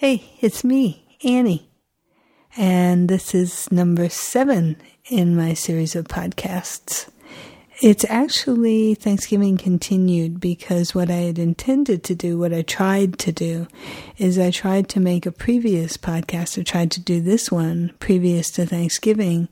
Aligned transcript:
Hey, 0.00 0.30
it's 0.40 0.64
me, 0.64 1.18
Annie. 1.22 1.68
And 2.56 3.06
this 3.06 3.34
is 3.34 3.70
number 3.70 4.08
seven 4.08 4.76
in 5.10 5.36
my 5.36 5.52
series 5.52 5.94
of 5.94 6.06
podcasts. 6.06 7.10
It's 7.82 8.06
actually 8.08 8.94
Thanksgiving 8.94 9.58
continued 9.58 10.40
because 10.40 10.94
what 10.94 11.10
I 11.10 11.16
had 11.16 11.38
intended 11.38 12.02
to 12.04 12.14
do, 12.14 12.38
what 12.38 12.54
I 12.54 12.62
tried 12.62 13.18
to 13.18 13.30
do, 13.30 13.68
is 14.16 14.38
I 14.38 14.50
tried 14.50 14.88
to 14.88 15.00
make 15.00 15.26
a 15.26 15.30
previous 15.30 15.98
podcast. 15.98 16.58
I 16.58 16.62
tried 16.62 16.90
to 16.92 17.00
do 17.00 17.20
this 17.20 17.52
one 17.52 17.92
previous 18.00 18.50
to 18.52 18.64
Thanksgiving 18.64 19.50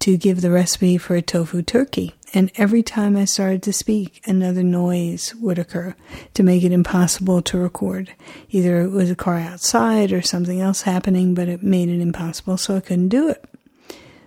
to 0.00 0.16
give 0.16 0.40
the 0.40 0.50
recipe 0.50 0.98
for 0.98 1.14
a 1.14 1.22
tofu 1.22 1.62
turkey. 1.62 2.14
And 2.32 2.52
every 2.56 2.82
time 2.82 3.16
I 3.16 3.24
started 3.24 3.62
to 3.64 3.72
speak, 3.72 4.22
another 4.24 4.62
noise 4.62 5.34
would 5.36 5.58
occur 5.58 5.96
to 6.34 6.42
make 6.42 6.62
it 6.62 6.72
impossible 6.72 7.42
to 7.42 7.58
record. 7.58 8.12
Either 8.50 8.82
it 8.82 8.90
was 8.90 9.10
a 9.10 9.16
car 9.16 9.38
outside 9.38 10.12
or 10.12 10.22
something 10.22 10.60
else 10.60 10.82
happening, 10.82 11.34
but 11.34 11.48
it 11.48 11.62
made 11.62 11.88
it 11.88 12.00
impossible, 12.00 12.56
so 12.56 12.76
I 12.76 12.80
couldn't 12.80 13.08
do 13.08 13.28
it. 13.28 13.44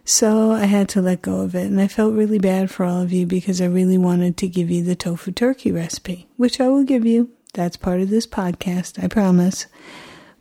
So 0.05 0.51
I 0.51 0.65
had 0.65 0.89
to 0.89 1.01
let 1.01 1.21
go 1.21 1.41
of 1.41 1.55
it, 1.55 1.65
and 1.65 1.79
I 1.79 1.87
felt 1.87 2.13
really 2.13 2.39
bad 2.39 2.69
for 2.69 2.83
all 2.83 3.01
of 3.01 3.13
you 3.13 3.25
because 3.25 3.61
I 3.61 3.65
really 3.65 3.97
wanted 3.97 4.35
to 4.37 4.49
give 4.49 4.69
you 4.69 4.83
the 4.83 4.95
tofu 4.95 5.31
turkey 5.31 5.71
recipe, 5.71 6.27
which 6.35 6.59
I 6.59 6.67
will 6.67 6.83
give 6.83 7.05
you. 7.05 7.29
That's 7.53 7.77
part 7.77 8.01
of 8.01 8.09
this 8.09 8.27
podcast, 8.27 9.01
I 9.01 9.07
promise. 9.07 9.67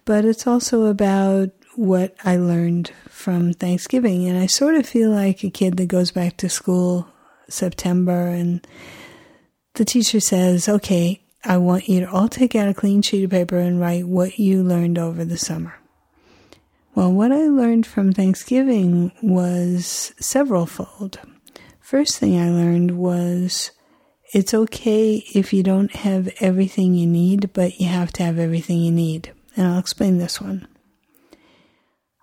But 0.04 0.24
it's 0.24 0.48
also 0.48 0.86
about 0.86 1.50
what 1.74 2.14
I 2.24 2.36
learned 2.36 2.92
from 3.08 3.52
Thanksgiving. 3.52 4.26
And 4.26 4.38
I 4.38 4.46
sort 4.46 4.74
of 4.74 4.86
feel 4.86 5.10
like 5.10 5.42
a 5.42 5.50
kid 5.50 5.76
that 5.76 5.86
goes 5.86 6.10
back 6.10 6.36
to 6.38 6.48
school 6.48 7.08
September 7.48 8.28
and 8.28 8.66
the 9.74 9.84
teacher 9.84 10.20
says, 10.20 10.68
okay, 10.68 11.22
I 11.44 11.56
want 11.56 11.88
you 11.88 12.00
to 12.00 12.10
all 12.10 12.28
take 12.28 12.54
out 12.54 12.68
a 12.68 12.74
clean 12.74 13.02
sheet 13.02 13.24
of 13.24 13.30
paper 13.30 13.58
and 13.58 13.80
write 13.80 14.06
what 14.06 14.38
you 14.38 14.62
learned 14.62 14.98
over 14.98 15.24
the 15.24 15.38
summer. 15.38 15.74
Well, 16.94 17.10
what 17.10 17.32
I 17.32 17.48
learned 17.48 17.86
from 17.86 18.12
Thanksgiving 18.12 19.12
was 19.22 20.12
several 20.20 20.66
fold. 20.66 21.18
First 21.80 22.18
thing 22.18 22.38
I 22.38 22.50
learned 22.50 22.92
was 22.92 23.70
it's 24.32 24.54
okay 24.54 25.24
if 25.34 25.52
you 25.52 25.62
don't 25.62 25.94
have 25.96 26.28
everything 26.40 26.94
you 26.94 27.06
need, 27.06 27.52
but 27.52 27.80
you 27.80 27.88
have 27.88 28.12
to 28.12 28.22
have 28.22 28.38
everything 28.38 28.80
you 28.80 28.92
need. 28.92 29.32
And 29.56 29.66
I'll 29.66 29.78
explain 29.78 30.18
this 30.18 30.40
one. 30.40 30.68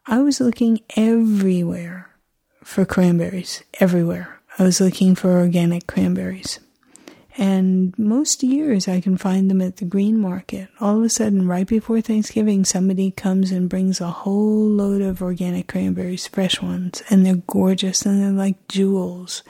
I 0.06 0.20
was 0.20 0.40
looking 0.40 0.82
everywhere 0.96 2.10
for 2.64 2.86
cranberries, 2.86 3.64
everywhere. 3.80 4.40
I 4.58 4.64
was 4.64 4.82
looking 4.82 5.16
for 5.16 5.32
organic 5.32 5.88
cranberries. 5.88 6.60
And 7.38 7.98
most 7.98 8.44
years 8.44 8.90
I 8.90 9.00
can 9.00 9.16
find 9.16 9.50
them 9.50 9.62
at 9.62 9.78
the 9.78 9.86
green 9.86 10.20
market. 10.20 10.68
All 10.82 10.98
of 10.98 11.04
a 11.04 11.10
sudden, 11.10 11.48
right 11.48 11.66
before 11.66 12.02
Thanksgiving, 12.02 12.66
somebody 12.66 13.12
comes 13.12 13.52
and 13.52 13.70
brings 13.70 14.02
a 14.02 14.10
whole 14.10 14.68
load 14.68 15.02
of 15.02 15.22
organic 15.22 15.68
cranberries, 15.68 16.28
fresh 16.28 16.62
ones, 16.62 17.02
and 17.10 17.26
they're 17.26 17.42
gorgeous 17.48 18.06
and 18.06 18.22
they're 18.22 18.32
like 18.32 18.68
jewels. 18.68 19.44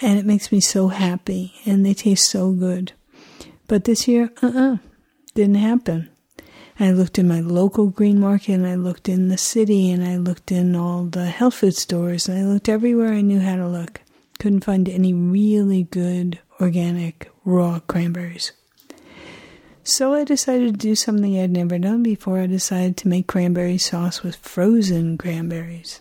And 0.00 0.18
it 0.20 0.24
makes 0.24 0.52
me 0.52 0.60
so 0.60 0.88
happy 0.88 1.54
and 1.64 1.84
they 1.84 1.94
taste 1.94 2.30
so 2.30 2.52
good. 2.52 2.92
But 3.66 3.84
this 3.84 4.06
year, 4.06 4.30
uh 4.40 4.46
uh-uh, 4.46 4.72
uh, 4.74 4.76
didn't 5.34 5.56
happen. 5.56 6.10
I 6.78 6.90
looked 6.90 7.18
in 7.18 7.26
my 7.26 7.40
local 7.40 7.86
green 7.86 8.20
market 8.20 8.52
and 8.52 8.66
I 8.66 8.74
looked 8.74 9.08
in 9.08 9.28
the 9.28 9.38
city 9.38 9.90
and 9.90 10.04
I 10.04 10.16
looked 10.18 10.52
in 10.52 10.76
all 10.76 11.04
the 11.04 11.26
health 11.26 11.54
food 11.54 11.74
stores 11.74 12.28
and 12.28 12.38
I 12.38 12.44
looked 12.44 12.68
everywhere 12.68 13.14
I 13.14 13.22
knew 13.22 13.40
how 13.40 13.56
to 13.56 13.66
look. 13.66 14.02
Couldn't 14.38 14.64
find 14.64 14.86
any 14.86 15.14
really 15.14 15.84
good 15.84 16.38
organic 16.60 17.30
raw 17.44 17.80
cranberries. 17.80 18.52
So 19.84 20.12
I 20.12 20.24
decided 20.24 20.74
to 20.74 20.78
do 20.78 20.94
something 20.94 21.38
I'd 21.38 21.50
never 21.50 21.78
done 21.78 22.02
before. 22.02 22.40
I 22.40 22.46
decided 22.46 22.98
to 22.98 23.08
make 23.08 23.26
cranberry 23.26 23.78
sauce 23.78 24.22
with 24.22 24.36
frozen 24.36 25.16
cranberries. 25.16 26.00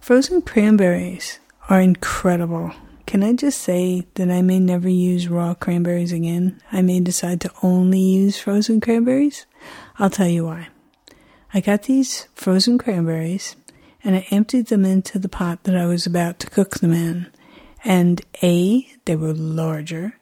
Frozen 0.00 0.42
cranberries 0.42 1.38
are 1.70 1.80
incredible. 1.80 2.72
Can 3.08 3.22
I 3.22 3.32
just 3.32 3.62
say 3.62 4.06
that 4.16 4.30
I 4.30 4.42
may 4.42 4.60
never 4.60 4.86
use 4.86 5.28
raw 5.28 5.54
cranberries 5.54 6.12
again? 6.12 6.60
I 6.70 6.82
may 6.82 7.00
decide 7.00 7.40
to 7.40 7.52
only 7.62 8.00
use 8.00 8.38
frozen 8.38 8.82
cranberries? 8.82 9.46
I'll 9.98 10.10
tell 10.10 10.28
you 10.28 10.44
why. 10.44 10.68
I 11.54 11.60
got 11.60 11.84
these 11.84 12.28
frozen 12.34 12.76
cranberries 12.76 13.56
and 14.04 14.14
I 14.14 14.26
emptied 14.30 14.66
them 14.66 14.84
into 14.84 15.18
the 15.18 15.30
pot 15.30 15.64
that 15.64 15.74
I 15.74 15.86
was 15.86 16.04
about 16.04 16.38
to 16.40 16.50
cook 16.50 16.80
them 16.80 16.92
in. 16.92 17.28
And 17.82 18.20
A, 18.42 18.86
they 19.06 19.16
were 19.16 19.32
larger. 19.32 20.18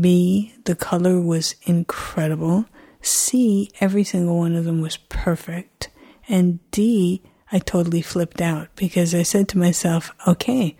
B, 0.00 0.54
the 0.64 0.74
color 0.74 1.20
was 1.20 1.56
incredible. 1.64 2.64
C, 3.02 3.70
every 3.82 4.02
single 4.02 4.38
one 4.38 4.56
of 4.56 4.64
them 4.64 4.80
was 4.80 4.96
perfect. 4.96 5.90
And 6.26 6.58
D, 6.70 7.22
I 7.52 7.58
totally 7.58 8.00
flipped 8.00 8.40
out 8.40 8.74
because 8.76 9.14
I 9.14 9.24
said 9.24 9.46
to 9.50 9.58
myself, 9.58 10.14
okay, 10.26 10.78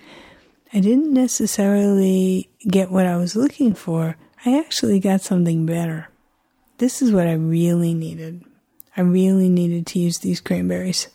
I 0.72 0.80
didn't 0.80 1.12
necessarily 1.12 2.48
get 2.66 2.90
what 2.90 3.06
I 3.06 3.16
was 3.16 3.34
looking 3.34 3.74
for. 3.74 4.16
I 4.46 4.58
actually 4.58 5.00
got 5.00 5.20
something 5.20 5.66
better. 5.66 6.08
This 6.78 7.02
is 7.02 7.12
what 7.12 7.26
I 7.26 7.32
really 7.32 7.92
needed. 7.92 8.44
I 8.96 9.00
really 9.00 9.48
needed 9.48 9.86
to 9.88 9.98
use 9.98 10.18
these 10.18 10.40
cranberries. 10.40 11.08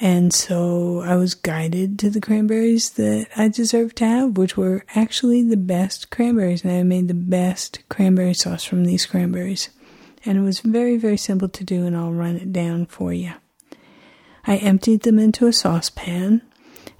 And 0.00 0.32
so 0.32 1.02
I 1.02 1.16
was 1.16 1.34
guided 1.34 1.98
to 1.98 2.10
the 2.10 2.20
cranberries 2.20 2.90
that 2.90 3.28
I 3.36 3.48
deserved 3.48 3.96
to 3.96 4.06
have, 4.06 4.38
which 4.38 4.56
were 4.56 4.84
actually 4.94 5.42
the 5.42 5.56
best 5.56 6.10
cranberries. 6.10 6.64
And 6.64 6.72
I 6.72 6.82
made 6.82 7.08
the 7.08 7.14
best 7.14 7.80
cranberry 7.88 8.34
sauce 8.34 8.64
from 8.64 8.84
these 8.84 9.06
cranberries. 9.06 9.68
And 10.24 10.38
it 10.38 10.42
was 10.42 10.60
very, 10.60 10.96
very 10.96 11.16
simple 11.16 11.48
to 11.48 11.64
do, 11.64 11.84
and 11.84 11.96
I'll 11.96 12.12
run 12.12 12.36
it 12.36 12.52
down 12.52 12.86
for 12.86 13.12
you. 13.12 13.32
I 14.46 14.56
emptied 14.56 15.02
them 15.02 15.18
into 15.18 15.46
a 15.46 15.52
saucepan 15.52 16.42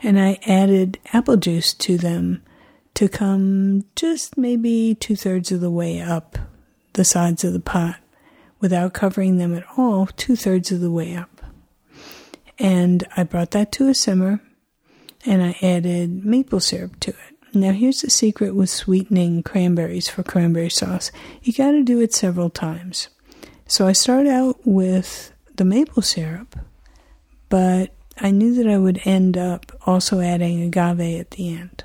and 0.02 0.18
I 0.18 0.38
added 0.46 0.98
apple 1.12 1.36
juice 1.36 1.74
to 1.74 1.96
them 1.96 2.42
to 2.94 3.08
come 3.08 3.84
just 3.96 4.36
maybe 4.36 4.96
two 4.98 5.16
thirds 5.16 5.52
of 5.52 5.60
the 5.60 5.70
way 5.70 6.00
up 6.00 6.38
the 6.94 7.04
sides 7.04 7.44
of 7.44 7.52
the 7.52 7.60
pot 7.60 7.96
without 8.60 8.92
covering 8.92 9.38
them 9.38 9.54
at 9.54 9.64
all, 9.76 10.06
two 10.06 10.34
thirds 10.34 10.72
of 10.72 10.80
the 10.80 10.90
way 10.90 11.14
up. 11.14 11.40
And 12.58 13.06
I 13.16 13.22
brought 13.22 13.52
that 13.52 13.70
to 13.72 13.88
a 13.88 13.94
simmer 13.94 14.40
and 15.24 15.42
I 15.42 15.56
added 15.62 16.24
maple 16.24 16.60
syrup 16.60 16.98
to 17.00 17.10
it. 17.10 17.54
Now, 17.54 17.72
here's 17.72 18.02
the 18.02 18.10
secret 18.10 18.54
with 18.54 18.68
sweetening 18.68 19.42
cranberries 19.42 20.08
for 20.08 20.22
cranberry 20.22 20.70
sauce 20.70 21.10
you 21.42 21.52
got 21.52 21.70
to 21.70 21.82
do 21.82 22.00
it 22.00 22.12
several 22.12 22.50
times. 22.50 23.08
So 23.66 23.86
I 23.86 23.92
start 23.92 24.26
out 24.26 24.58
with 24.64 25.32
the 25.54 25.64
maple 25.64 26.02
syrup, 26.02 26.58
but 27.48 27.94
I 28.20 28.30
knew 28.30 28.54
that 28.54 28.70
I 28.70 28.78
would 28.78 29.00
end 29.04 29.36
up 29.36 29.72
also 29.86 30.20
adding 30.20 30.62
agave 30.62 31.20
at 31.20 31.32
the 31.32 31.54
end. 31.54 31.84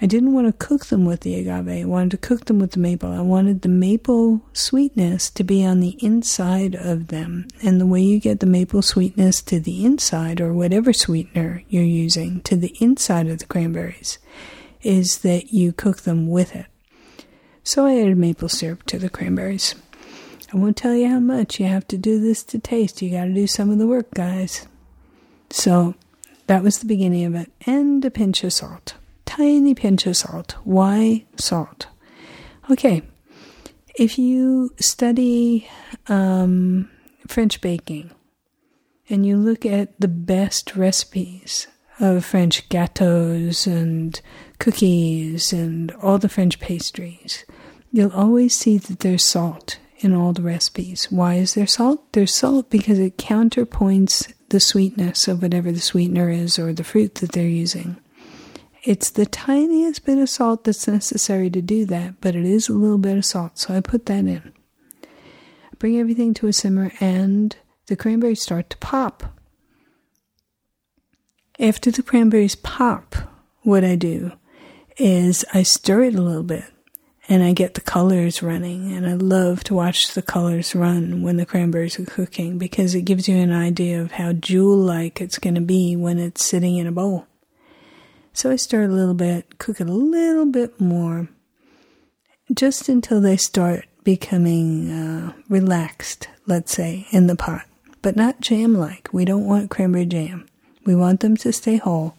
I 0.00 0.06
didn't 0.06 0.34
want 0.34 0.46
to 0.46 0.66
cook 0.66 0.86
them 0.86 1.04
with 1.04 1.20
the 1.20 1.34
agave. 1.36 1.68
I 1.68 1.84
wanted 1.84 2.10
to 2.10 2.16
cook 2.16 2.46
them 2.46 2.58
with 2.58 2.72
the 2.72 2.80
maple. 2.80 3.12
I 3.12 3.20
wanted 3.20 3.62
the 3.62 3.68
maple 3.68 4.42
sweetness 4.52 5.30
to 5.30 5.44
be 5.44 5.64
on 5.64 5.80
the 5.80 5.96
inside 6.04 6.74
of 6.74 7.08
them. 7.08 7.46
And 7.62 7.80
the 7.80 7.86
way 7.86 8.00
you 8.00 8.18
get 8.18 8.40
the 8.40 8.46
maple 8.46 8.82
sweetness 8.82 9.40
to 9.42 9.60
the 9.60 9.84
inside, 9.84 10.40
or 10.40 10.52
whatever 10.52 10.92
sweetener 10.92 11.62
you're 11.68 11.84
using, 11.84 12.40
to 12.42 12.56
the 12.56 12.76
inside 12.80 13.28
of 13.28 13.38
the 13.38 13.46
cranberries, 13.46 14.18
is 14.82 15.18
that 15.18 15.52
you 15.52 15.72
cook 15.72 16.02
them 16.02 16.28
with 16.28 16.54
it. 16.54 16.66
So 17.62 17.86
I 17.86 17.98
added 18.00 18.18
maple 18.18 18.48
syrup 18.48 18.82
to 18.86 18.98
the 18.98 19.08
cranberries. 19.08 19.74
I 20.52 20.56
won't 20.56 20.76
tell 20.76 20.94
you 20.94 21.08
how 21.08 21.20
much. 21.20 21.58
You 21.58 21.66
have 21.66 21.88
to 21.88 21.96
do 21.96 22.20
this 22.20 22.42
to 22.44 22.58
taste. 22.58 23.00
You 23.00 23.10
got 23.10 23.24
to 23.24 23.32
do 23.32 23.46
some 23.46 23.70
of 23.70 23.78
the 23.78 23.86
work, 23.86 24.12
guys. 24.12 24.66
So 25.54 25.94
that 26.48 26.64
was 26.64 26.80
the 26.80 26.86
beginning 26.86 27.24
of 27.26 27.36
it. 27.36 27.50
And 27.64 28.04
a 28.04 28.10
pinch 28.10 28.42
of 28.42 28.52
salt. 28.52 28.94
Tiny 29.24 29.72
pinch 29.72 30.04
of 30.04 30.16
salt. 30.16 30.56
Why 30.64 31.26
salt? 31.36 31.86
Okay. 32.68 33.02
If 33.94 34.18
you 34.18 34.74
study 34.80 35.68
um, 36.08 36.90
French 37.28 37.60
baking 37.60 38.10
and 39.08 39.24
you 39.24 39.36
look 39.36 39.64
at 39.64 39.98
the 40.00 40.08
best 40.08 40.74
recipes 40.74 41.68
of 42.00 42.24
French 42.24 42.68
gâteaux 42.68 43.64
and 43.68 44.20
cookies 44.58 45.52
and 45.52 45.92
all 46.02 46.18
the 46.18 46.28
French 46.28 46.58
pastries, 46.58 47.44
you'll 47.92 48.12
always 48.12 48.56
see 48.56 48.76
that 48.76 48.98
there's 48.98 49.24
salt 49.24 49.78
in 49.98 50.12
all 50.14 50.32
the 50.32 50.42
recipes. 50.42 51.06
Why 51.10 51.34
is 51.34 51.54
there 51.54 51.68
salt? 51.68 52.12
There's 52.12 52.34
salt 52.34 52.70
because 52.70 52.98
it 52.98 53.18
counterpoints 53.18 54.32
the 54.54 54.60
sweetness 54.60 55.26
of 55.26 55.42
whatever 55.42 55.72
the 55.72 55.80
sweetener 55.80 56.30
is 56.30 56.60
or 56.60 56.72
the 56.72 56.84
fruit 56.84 57.16
that 57.16 57.32
they're 57.32 57.48
using. 57.48 57.96
It's 58.84 59.10
the 59.10 59.26
tiniest 59.26 60.06
bit 60.06 60.16
of 60.18 60.30
salt 60.30 60.62
that's 60.62 60.86
necessary 60.86 61.50
to 61.50 61.60
do 61.60 61.84
that, 61.86 62.20
but 62.20 62.36
it 62.36 62.44
is 62.44 62.68
a 62.68 62.72
little 62.72 62.98
bit 62.98 63.16
of 63.16 63.24
salt, 63.24 63.58
so 63.58 63.74
I 63.74 63.80
put 63.80 64.06
that 64.06 64.26
in. 64.26 64.52
Bring 65.80 65.98
everything 65.98 66.34
to 66.34 66.46
a 66.46 66.52
simmer, 66.52 66.92
and 67.00 67.56
the 67.86 67.96
cranberries 67.96 68.42
start 68.42 68.70
to 68.70 68.76
pop. 68.76 69.24
After 71.58 71.90
the 71.90 72.04
cranberries 72.04 72.54
pop, 72.54 73.16
what 73.62 73.82
I 73.82 73.96
do 73.96 74.30
is 74.98 75.44
I 75.52 75.64
stir 75.64 76.04
it 76.04 76.14
a 76.14 76.22
little 76.22 76.44
bit, 76.44 76.72
and 77.28 77.42
I 77.42 77.52
get 77.52 77.74
the 77.74 77.80
colors 77.80 78.42
running. 78.42 78.92
And 78.92 79.06
I 79.06 79.14
love 79.14 79.64
to 79.64 79.74
watch 79.74 80.08
the 80.08 80.22
colors 80.22 80.74
run 80.74 81.22
when 81.22 81.36
the 81.36 81.46
cranberries 81.46 81.98
are 81.98 82.04
cooking 82.04 82.58
because 82.58 82.94
it 82.94 83.02
gives 83.02 83.28
you 83.28 83.36
an 83.36 83.52
idea 83.52 84.00
of 84.00 84.12
how 84.12 84.32
jewel 84.32 84.76
like 84.76 85.20
it's 85.20 85.38
going 85.38 85.54
to 85.54 85.60
be 85.60 85.96
when 85.96 86.18
it's 86.18 86.44
sitting 86.44 86.76
in 86.76 86.86
a 86.86 86.92
bowl. 86.92 87.26
So 88.32 88.50
I 88.50 88.56
stir 88.56 88.84
a 88.84 88.88
little 88.88 89.14
bit, 89.14 89.58
cook 89.58 89.80
it 89.80 89.88
a 89.88 89.92
little 89.92 90.46
bit 90.46 90.80
more, 90.80 91.28
just 92.52 92.88
until 92.88 93.20
they 93.20 93.36
start 93.36 93.86
becoming 94.02 94.90
uh, 94.90 95.32
relaxed, 95.48 96.28
let's 96.46 96.72
say, 96.72 97.06
in 97.10 97.28
the 97.28 97.36
pot, 97.36 97.64
but 98.02 98.16
not 98.16 98.40
jam 98.40 98.74
like. 98.74 99.08
We 99.12 99.24
don't 99.24 99.46
want 99.46 99.70
cranberry 99.70 100.06
jam. 100.06 100.46
We 100.84 100.96
want 100.96 101.20
them 101.20 101.36
to 101.38 101.52
stay 101.52 101.76
whole, 101.76 102.16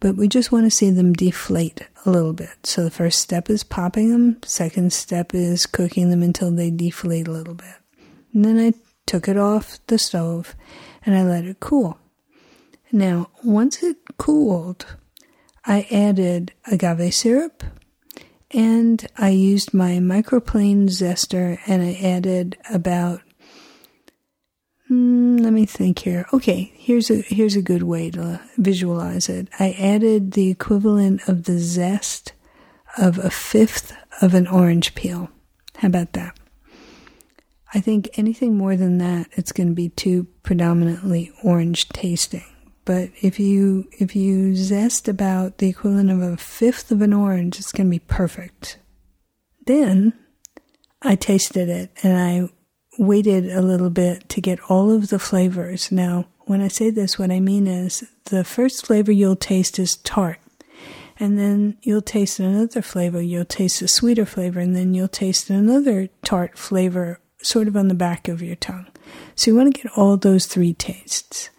but 0.00 0.16
we 0.16 0.28
just 0.28 0.50
want 0.50 0.64
to 0.64 0.70
see 0.70 0.90
them 0.90 1.12
deflate 1.12 1.86
a 2.04 2.10
little 2.10 2.32
bit. 2.32 2.64
So 2.64 2.84
the 2.84 2.90
first 2.90 3.18
step 3.18 3.50
is 3.50 3.64
popping 3.64 4.10
them, 4.10 4.38
second 4.44 4.92
step 4.92 5.34
is 5.34 5.66
cooking 5.66 6.10
them 6.10 6.22
until 6.22 6.50
they 6.50 6.70
deflate 6.70 7.28
a 7.28 7.32
little 7.32 7.54
bit. 7.54 7.74
And 8.32 8.44
then 8.44 8.58
I 8.58 8.74
took 9.06 9.28
it 9.28 9.36
off 9.36 9.78
the 9.86 9.98
stove 9.98 10.54
and 11.04 11.14
I 11.14 11.22
let 11.22 11.44
it 11.44 11.60
cool. 11.60 11.98
Now, 12.92 13.30
once 13.44 13.82
it 13.82 13.96
cooled, 14.18 14.86
I 15.64 15.86
added 15.90 16.52
agave 16.70 17.14
syrup 17.14 17.62
and 18.50 19.06
I 19.16 19.30
used 19.30 19.74
my 19.74 19.98
microplane 19.98 20.88
zester 20.88 21.58
and 21.66 21.82
I 21.82 21.92
added 22.02 22.56
about 22.68 23.22
mm, 24.90 25.40
let 25.40 25.52
me 25.52 25.66
think 25.66 26.00
here. 26.00 26.26
Okay, 26.32 26.72
here's 26.76 27.10
a 27.10 27.22
here's 27.22 27.56
a 27.56 27.62
good 27.62 27.82
way 27.82 28.10
to 28.10 28.40
visualize 28.56 29.28
it. 29.28 29.48
I 29.58 29.72
added 29.78 30.32
the 30.32 30.50
equivalent 30.50 31.28
of 31.28 31.44
the 31.44 31.58
zest 31.58 32.32
of 32.98 33.18
a 33.18 33.30
fifth 33.30 33.92
of 34.20 34.34
an 34.34 34.46
orange 34.46 34.94
peel. 34.94 35.30
How 35.76 35.88
about 35.88 36.12
that? 36.14 36.36
I 37.72 37.80
think 37.80 38.10
anything 38.14 38.56
more 38.56 38.76
than 38.76 38.98
that, 38.98 39.28
it's 39.32 39.52
going 39.52 39.68
to 39.68 39.74
be 39.74 39.90
too 39.90 40.26
predominantly 40.42 41.30
orange 41.44 41.88
tasting. 41.90 42.44
But 42.84 43.10
if 43.22 43.38
you 43.38 43.88
if 43.92 44.16
you 44.16 44.56
zest 44.56 45.06
about 45.06 45.58
the 45.58 45.68
equivalent 45.68 46.10
of 46.10 46.20
a 46.20 46.36
fifth 46.36 46.90
of 46.90 47.02
an 47.02 47.12
orange, 47.12 47.58
it's 47.58 47.72
going 47.72 47.86
to 47.86 47.90
be 47.90 48.00
perfect. 48.00 48.78
Then 49.66 50.14
I 51.02 51.14
tasted 51.14 51.68
it 51.68 51.92
and 52.02 52.18
I 52.18 52.48
waited 53.00 53.50
a 53.50 53.62
little 53.62 53.88
bit 53.88 54.28
to 54.28 54.40
get 54.42 54.60
all 54.68 54.90
of 54.90 55.08
the 55.08 55.18
flavors. 55.18 55.90
Now, 55.90 56.26
when 56.40 56.60
I 56.60 56.68
say 56.68 56.90
this, 56.90 57.18
what 57.18 57.30
I 57.30 57.40
mean 57.40 57.66
is 57.66 58.04
the 58.26 58.44
first 58.44 58.84
flavor 58.84 59.10
you'll 59.10 59.36
taste 59.36 59.78
is 59.78 59.96
tart. 59.96 60.38
And 61.18 61.38
then 61.38 61.78
you'll 61.82 62.02
taste 62.02 62.38
another 62.38 62.82
flavor, 62.82 63.20
you'll 63.20 63.44
taste 63.46 63.82
a 63.82 63.88
sweeter 63.88 64.26
flavor, 64.26 64.60
and 64.60 64.76
then 64.76 64.92
you'll 64.94 65.08
taste 65.08 65.48
another 65.48 66.08
tart 66.22 66.58
flavor 66.58 67.20
sort 67.42 67.68
of 67.68 67.76
on 67.76 67.88
the 67.88 67.94
back 67.94 68.28
of 68.28 68.42
your 68.42 68.56
tongue. 68.56 68.86
So 69.34 69.50
you 69.50 69.56
want 69.56 69.74
to 69.74 69.82
get 69.82 69.92
all 69.96 70.16
those 70.16 70.46
three 70.46 70.74
tastes. 70.74 71.50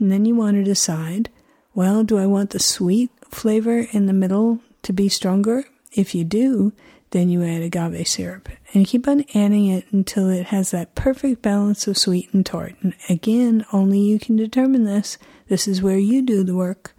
And 0.00 0.10
then 0.10 0.24
you 0.24 0.34
want 0.34 0.56
to 0.56 0.64
decide 0.64 1.30
well, 1.74 2.02
do 2.02 2.18
I 2.18 2.26
want 2.26 2.50
the 2.50 2.58
sweet 2.58 3.10
flavor 3.30 3.86
in 3.92 4.06
the 4.06 4.12
middle 4.12 4.58
to 4.82 4.92
be 4.92 5.08
stronger? 5.08 5.62
If 5.92 6.12
you 6.12 6.24
do, 6.24 6.72
then 7.10 7.28
you 7.28 7.42
add 7.42 7.62
agave 7.62 8.06
syrup. 8.06 8.48
And 8.74 8.86
keep 8.86 9.08
on 9.08 9.24
adding 9.34 9.66
it 9.66 9.86
until 9.92 10.28
it 10.28 10.46
has 10.46 10.70
that 10.70 10.94
perfect 10.94 11.42
balance 11.42 11.86
of 11.86 11.96
sweet 11.96 12.32
and 12.32 12.44
tart. 12.44 12.74
And 12.82 12.94
again, 13.08 13.64
only 13.72 13.98
you 13.98 14.18
can 14.18 14.36
determine 14.36 14.84
this. 14.84 15.18
This 15.48 15.66
is 15.66 15.82
where 15.82 15.98
you 15.98 16.22
do 16.22 16.44
the 16.44 16.56
work. 16.56 16.94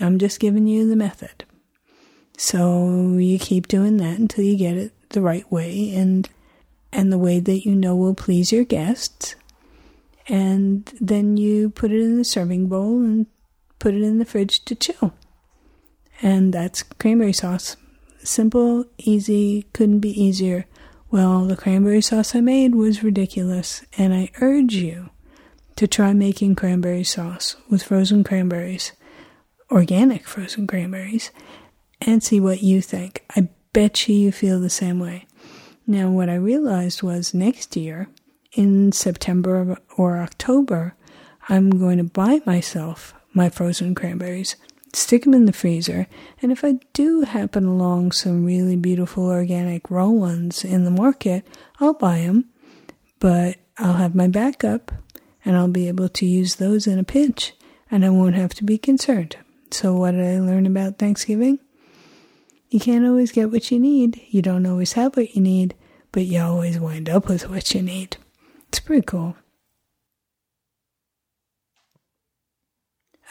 I'm 0.00 0.18
just 0.18 0.40
giving 0.40 0.66
you 0.66 0.88
the 0.88 0.96
method. 0.96 1.44
So 2.38 3.16
you 3.18 3.38
keep 3.38 3.68
doing 3.68 3.96
that 3.98 4.18
until 4.18 4.44
you 4.44 4.56
get 4.56 4.76
it 4.76 4.92
the 5.10 5.22
right 5.22 5.50
way 5.50 5.94
and 5.94 6.28
and 6.92 7.12
the 7.12 7.18
way 7.18 7.40
that 7.40 7.64
you 7.64 7.74
know 7.74 7.94
will 7.94 8.14
please 8.14 8.52
your 8.52 8.64
guests 8.64 9.36
and 10.28 10.92
then 11.00 11.36
you 11.36 11.70
put 11.70 11.92
it 11.92 12.00
in 12.00 12.18
the 12.18 12.24
serving 12.24 12.68
bowl 12.68 13.02
and 13.02 13.26
put 13.78 13.94
it 13.94 14.02
in 14.02 14.18
the 14.18 14.24
fridge 14.24 14.64
to 14.64 14.74
chill. 14.74 15.14
And 16.22 16.52
that's 16.52 16.82
cranberry 16.82 17.32
sauce. 17.32 17.76
Simple, 18.26 18.86
easy, 18.98 19.66
couldn't 19.72 20.00
be 20.00 20.10
easier. 20.10 20.66
Well, 21.12 21.44
the 21.44 21.56
cranberry 21.56 22.00
sauce 22.00 22.34
I 22.34 22.40
made 22.40 22.74
was 22.74 23.04
ridiculous, 23.04 23.84
and 23.96 24.12
I 24.12 24.30
urge 24.40 24.74
you 24.74 25.10
to 25.76 25.86
try 25.86 26.12
making 26.12 26.56
cranberry 26.56 27.04
sauce 27.04 27.54
with 27.70 27.84
frozen 27.84 28.24
cranberries, 28.24 28.90
organic 29.70 30.26
frozen 30.26 30.66
cranberries, 30.66 31.30
and 32.00 32.20
see 32.20 32.40
what 32.40 32.64
you 32.64 32.82
think. 32.82 33.24
I 33.36 33.48
bet 33.72 34.08
you 34.08 34.16
you 34.16 34.32
feel 34.32 34.58
the 34.58 34.70
same 34.70 34.98
way. 34.98 35.26
Now, 35.86 36.10
what 36.10 36.28
I 36.28 36.34
realized 36.34 37.04
was 37.04 37.32
next 37.32 37.76
year, 37.76 38.08
in 38.54 38.90
September 38.90 39.78
or 39.96 40.18
October, 40.18 40.96
I'm 41.48 41.70
going 41.70 41.98
to 41.98 42.04
buy 42.04 42.40
myself 42.44 43.14
my 43.32 43.50
frozen 43.50 43.94
cranberries, 43.94 44.56
stick 44.96 45.24
them 45.24 45.34
in 45.34 45.44
the 45.44 45.52
freezer, 45.52 46.06
and 46.40 46.50
if 46.50 46.64
I 46.64 46.78
do 46.92 47.22
happen 47.22 47.66
along 47.66 48.12
some 48.12 48.44
really 48.44 48.76
beautiful 48.76 49.26
organic 49.26 49.90
raw 49.90 50.08
ones 50.08 50.64
in 50.64 50.84
the 50.84 50.90
market, 50.90 51.46
I'll 51.80 51.94
buy 51.94 52.20
them, 52.20 52.46
but 53.20 53.58
I'll 53.78 53.94
have 53.94 54.14
my 54.14 54.28
backup 54.28 54.90
and 55.44 55.56
I'll 55.56 55.68
be 55.68 55.88
able 55.88 56.08
to 56.08 56.26
use 56.26 56.56
those 56.56 56.86
in 56.86 56.98
a 56.98 57.04
pinch 57.04 57.52
and 57.90 58.04
I 58.04 58.10
won't 58.10 58.34
have 58.36 58.54
to 58.54 58.64
be 58.64 58.78
concerned. 58.78 59.36
So, 59.70 59.94
what 59.94 60.12
did 60.12 60.24
I 60.24 60.40
learn 60.40 60.66
about 60.66 60.98
Thanksgiving? 60.98 61.58
You 62.70 62.80
can't 62.80 63.06
always 63.06 63.32
get 63.32 63.50
what 63.50 63.70
you 63.70 63.78
need, 63.78 64.20
you 64.28 64.42
don't 64.42 64.66
always 64.66 64.94
have 64.94 65.16
what 65.16 65.34
you 65.34 65.42
need, 65.42 65.74
but 66.10 66.24
you 66.24 66.40
always 66.40 66.80
wind 66.80 67.08
up 67.08 67.28
with 67.28 67.48
what 67.48 67.74
you 67.74 67.82
need. 67.82 68.16
It's 68.68 68.80
pretty 68.80 69.04
cool. 69.04 69.36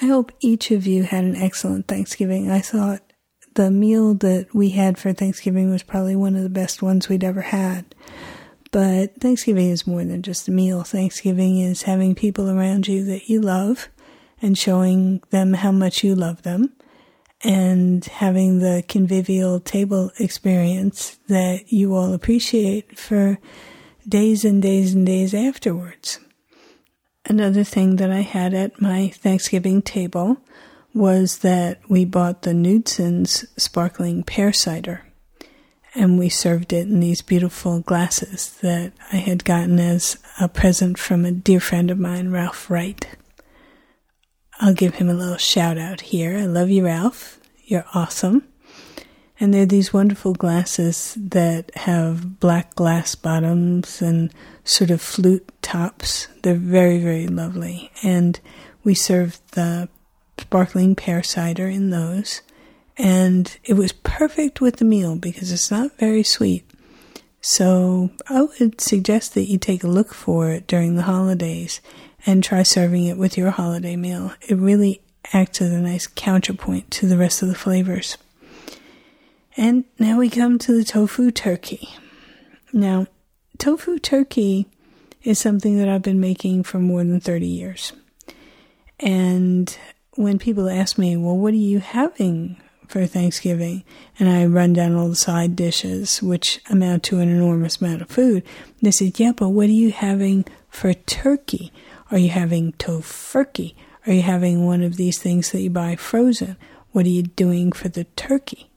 I 0.02 0.08
hope 0.08 0.32
each 0.42 0.72
of 0.72 0.86
you 0.86 1.04
had 1.04 1.24
an 1.24 1.36
excellent 1.36 1.88
Thanksgiving. 1.88 2.52
I 2.52 2.60
thought 2.60 3.02
the 3.56 3.72
meal 3.72 4.14
that 4.16 4.54
we 4.54 4.70
had 4.70 4.98
for 4.98 5.14
Thanksgiving 5.14 5.70
was 5.70 5.84
probably 5.84 6.16
one 6.16 6.36
of 6.36 6.44
the 6.44 6.50
best 6.50 6.82
ones 6.82 7.08
we'd 7.08 7.24
ever 7.24 7.42
had. 7.42 7.96
But 8.72 9.22
Thanksgiving 9.22 9.70
is 9.70 9.88
more 9.88 10.04
than 10.04 10.22
just 10.22 10.50
a 10.50 10.52
meal. 10.52 10.84
Thanksgiving 10.84 11.60
is 11.60 11.84
having 11.84 12.14
people 12.14 12.50
around 12.50 12.88
you 12.88 13.06
that 13.06 13.30
you 13.30 13.40
love 13.40 13.88
and 14.42 14.58
showing 14.58 15.22
them 15.30 15.54
how 15.54 15.72
much 15.72 16.04
you 16.04 16.14
love 16.14 16.42
them 16.42 16.74
and 17.42 18.04
having 18.04 18.60
the 18.60 18.84
convivial 18.88 19.62
table 19.62 20.12
experience 20.20 21.18
that 21.28 21.72
you 21.72 21.96
all 21.96 22.14
appreciate 22.14 23.00
for 23.00 23.40
days 24.08 24.44
and 24.44 24.62
days 24.62 24.94
and 24.94 25.06
days 25.06 25.34
afterwards. 25.34 26.20
Another 27.26 27.64
thing 27.64 27.96
that 27.96 28.12
I 28.12 28.22
had 28.22 28.54
at 28.54 28.82
my 28.82 29.10
Thanksgiving 29.10 29.82
table 29.82 30.38
was 30.94 31.40
that 31.40 31.80
we 31.90 32.06
bought 32.06 32.44
the 32.44 32.54
Knudsen's 32.54 33.46
sparkling 33.58 34.24
pear 34.24 34.54
cider 34.54 35.06
and 35.96 36.20
we 36.20 36.30
served 36.30 36.74
it 36.74 36.88
in 36.88 37.00
these 37.00 37.22
beautiful 37.22 37.80
glasses 37.80 38.52
that 38.62 38.92
I 39.12 39.18
had 39.18 39.46
gotten 39.46 39.80
as 39.80 40.18
a 40.40 40.50
present 40.50 41.00
from 41.00 41.24
a 41.26 41.32
dear 41.32 41.62
friend 41.62 41.90
of 41.90 41.98
mine, 41.98 42.32
Ralph 42.32 42.70
Wright. 42.70 43.08
I'll 44.60 44.74
give 44.74 44.96
him 44.96 45.10
a 45.10 45.14
little 45.14 45.38
shout 45.38 45.78
out 45.78 46.02
here. 46.02 46.38
I 46.38 46.46
love 46.46 46.70
you, 46.70 46.86
Ralph. 46.86 47.40
You're 47.64 47.86
awesome. 47.94 48.48
And 49.40 49.54
they're 49.54 49.66
these 49.66 49.94
wonderful 49.94 50.34
glasses 50.34 51.18
that 51.20 51.76
have 51.76 52.40
black 52.40 52.74
glass 52.76 53.16
bottoms 53.16 54.02
and 54.02 54.34
sort 54.64 54.92
of 54.92 55.02
flute 55.02 55.50
tops. 55.62 56.28
They're 56.42 56.56
very, 56.56 57.00
very 57.00 57.28
lovely. 57.28 57.92
And 58.02 58.40
we 58.84 58.94
served 58.94 59.42
the 59.52 59.90
sparkling 60.40 60.96
pear 60.96 61.22
cider 61.22 61.68
in 61.68 61.90
those. 61.90 62.42
And 62.98 63.58
it 63.66 63.74
was 63.74 63.92
perfect 63.92 64.62
with 64.62 64.78
the 64.78 64.86
meal 64.86 65.18
because 65.18 65.52
it's 65.52 65.70
not 65.70 65.98
very 65.98 66.24
sweet. 66.24 66.64
So 67.42 68.10
I 68.28 68.42
would 68.42 68.80
suggest 68.80 69.34
that 69.34 69.50
you 69.50 69.58
take 69.58 69.84
a 69.84 69.88
look 69.88 70.14
for 70.14 70.50
it 70.50 70.66
during 70.66 70.96
the 70.96 71.04
holidays 71.04 71.82
and 72.26 72.44
try 72.44 72.64
serving 72.64 73.06
it 73.06 73.18
with 73.18 73.38
your 73.38 73.52
holiday 73.52 73.96
meal. 73.96 74.34
It 74.48 74.58
really 74.58 75.02
acts 75.34 75.62
as 75.62 75.72
a 75.72 75.80
nice 75.80 76.08
counterpoint 76.08 76.90
to 76.92 77.06
the 77.06 77.18
rest 77.18 77.42
of 77.42 77.50
the 77.50 77.56
flavors. 77.56 78.18
And 79.58 79.86
now 80.00 80.18
we 80.18 80.30
come 80.30 80.60
to 80.60 80.78
the 80.78 80.84
tofu 80.84 81.32
turkey. 81.32 81.90
Now, 82.74 83.08
tofu 83.58 84.00
turkey 84.00 84.68
is 85.24 85.40
something 85.40 85.78
that 85.78 85.88
I've 85.88 86.02
been 86.02 86.20
making 86.20 86.64
for 86.64 86.80
more 86.80 87.04
than 87.04 87.20
30 87.20 87.48
years. 87.48 87.94
And 89.00 89.76
when 90.16 90.40
people 90.40 90.70
ask 90.70 90.98
me, 90.98 91.18
well, 91.18 91.38
what 91.38 91.54
are 91.54 91.58
you 91.58 91.80
having 91.80 92.58
for 92.88 93.06
Thanksgiving? 93.06 93.84
And 94.20 94.30
I 94.30 94.46
run 94.46 94.74
down 94.74 94.96
all 94.96 95.10
the 95.10 95.16
side 95.16 95.56
dishes, 95.56 96.22
which 96.22 96.62
amount 96.70 97.04
to 97.04 97.20
an 97.20 97.30
enormous 97.30 97.82
amount 97.82 98.02
of 98.02 98.10
food. 98.10 98.44
They 98.82 98.92
said, 98.92 99.20
yeah, 99.20 99.32
but 99.32 99.50
what 99.50 99.68
are 99.68 99.74
you 99.74 99.92
having 99.92 100.46
for 100.70 100.94
turkey? 100.94 101.72
Are 102.12 102.18
you 102.18 102.30
having 102.30 102.74
Tofurky? 102.74 103.74
Are 104.06 104.14
you 104.14 104.22
having 104.22 104.66
one 104.66 104.84
of 104.84 104.98
these 104.98 105.18
things 105.18 105.52
that 105.52 105.62
you 105.62 105.70
buy 105.70 105.96
frozen? 105.96 106.58
What 106.92 107.06
are 107.06 107.10
you 107.10 107.24
doing 107.24 107.72
for 107.72 107.90
the 107.90 108.04
turkey? 108.16 108.70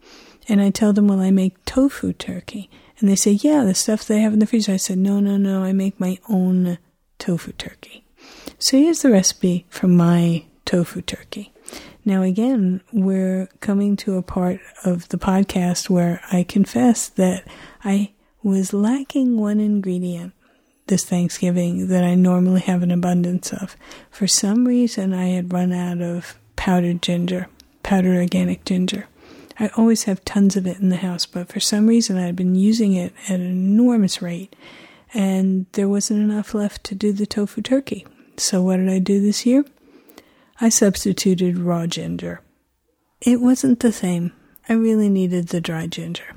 And 0.49 0.61
I 0.61 0.71
tell 0.71 0.93
them, 0.93 1.09
well, 1.09 1.21
I 1.21 1.31
make 1.31 1.63
tofu 1.65 2.13
turkey. 2.13 2.71
And 2.99 3.09
they 3.09 3.17
say, 3.17 3.33
yeah, 3.33 3.65
the 3.65 3.75
stuff 3.75 4.05
they 4.05 4.21
have 4.21 4.33
in 4.33 4.39
the 4.39 4.47
freezer. 4.47 4.73
I 4.73 4.77
said, 4.77 4.99
no, 4.99 5.21
no, 5.21 5.37
no, 5.37 5.63
I 5.63 5.73
make 5.73 6.01
my 6.01 6.19
own 6.29 6.79
tofu 7.19 7.53
turkey. 7.53 8.05
So 8.59 8.77
here's 8.77 9.03
the 9.03 9.11
recipe 9.11 9.67
for 9.69 9.87
my 9.87 10.45
tofu 10.65 11.03
turkey. 11.03 11.53
Now, 12.05 12.23
again, 12.23 12.81
we're 12.93 13.49
coming 13.61 13.97
to 13.99 14.17
a 14.17 14.23
part 14.23 14.61
of 14.85 15.09
the 15.11 15.19
podcast 15.19 15.91
where 15.91 16.21
I 16.33 16.43
confess 16.43 17.09
that 17.11 17.47
I 17.85 18.13
was 18.43 18.73
lacking 18.73 19.39
one 19.39 19.61
ingredient 19.61 20.33
this 20.87 21.05
Thanksgiving 21.05 21.89
that 21.89 22.03
I 22.03 22.15
normally 22.15 22.63
have 22.63 22.83
an 22.83 22.91
abundance 22.91 23.53
of. 23.53 23.77
For 24.11 24.27
some 24.27 24.67
reason, 24.67 25.13
I 25.13 25.29
had 25.29 25.53
run 25.53 25.73
out 25.73 26.01
of 26.01 26.39
powdered 26.57 27.03
ginger, 27.03 27.49
powdered 27.83 28.17
organic 28.17 28.65
ginger. 28.65 29.07
I 29.59 29.69
always 29.77 30.05
have 30.05 30.25
tons 30.25 30.57
of 30.57 30.67
it 30.67 30.79
in 30.79 30.89
the 30.89 30.97
house, 30.97 31.27
but 31.27 31.49
for 31.49 31.61
some 31.61 31.87
reason, 31.87 32.17
I 32.17 32.27
had 32.27 32.37
been 32.37 32.55
using 32.55 32.93
it 32.95 33.13
at 33.29 33.41
an 33.41 33.47
enormous 33.47 34.23
rate, 34.23 34.55
and 35.13 35.67
there 35.73 35.89
wasn't 35.89 36.21
enough 36.21 36.55
left 36.55 36.85
to 36.85 36.95
do 36.95 37.13
the 37.13 37.27
tofu 37.27 37.63
turkey. 37.63 38.07
So, 38.37 38.63
what 38.63 38.77
did 38.77 38.89
I 38.89 39.01
do 39.01 39.21
this 39.21 39.45
year? 39.45 39.65
I 40.61 40.69
substituted 40.69 41.59
raw 41.59 41.87
ginger. 41.87 42.41
It 43.21 43.41
wasn't 43.41 43.81
the 43.81 43.93
same. 43.93 44.33
I 44.69 44.75
really 44.75 45.09
needed 45.09 45.49
the 45.49 45.61
dry 45.61 45.87
ginger. 45.87 46.37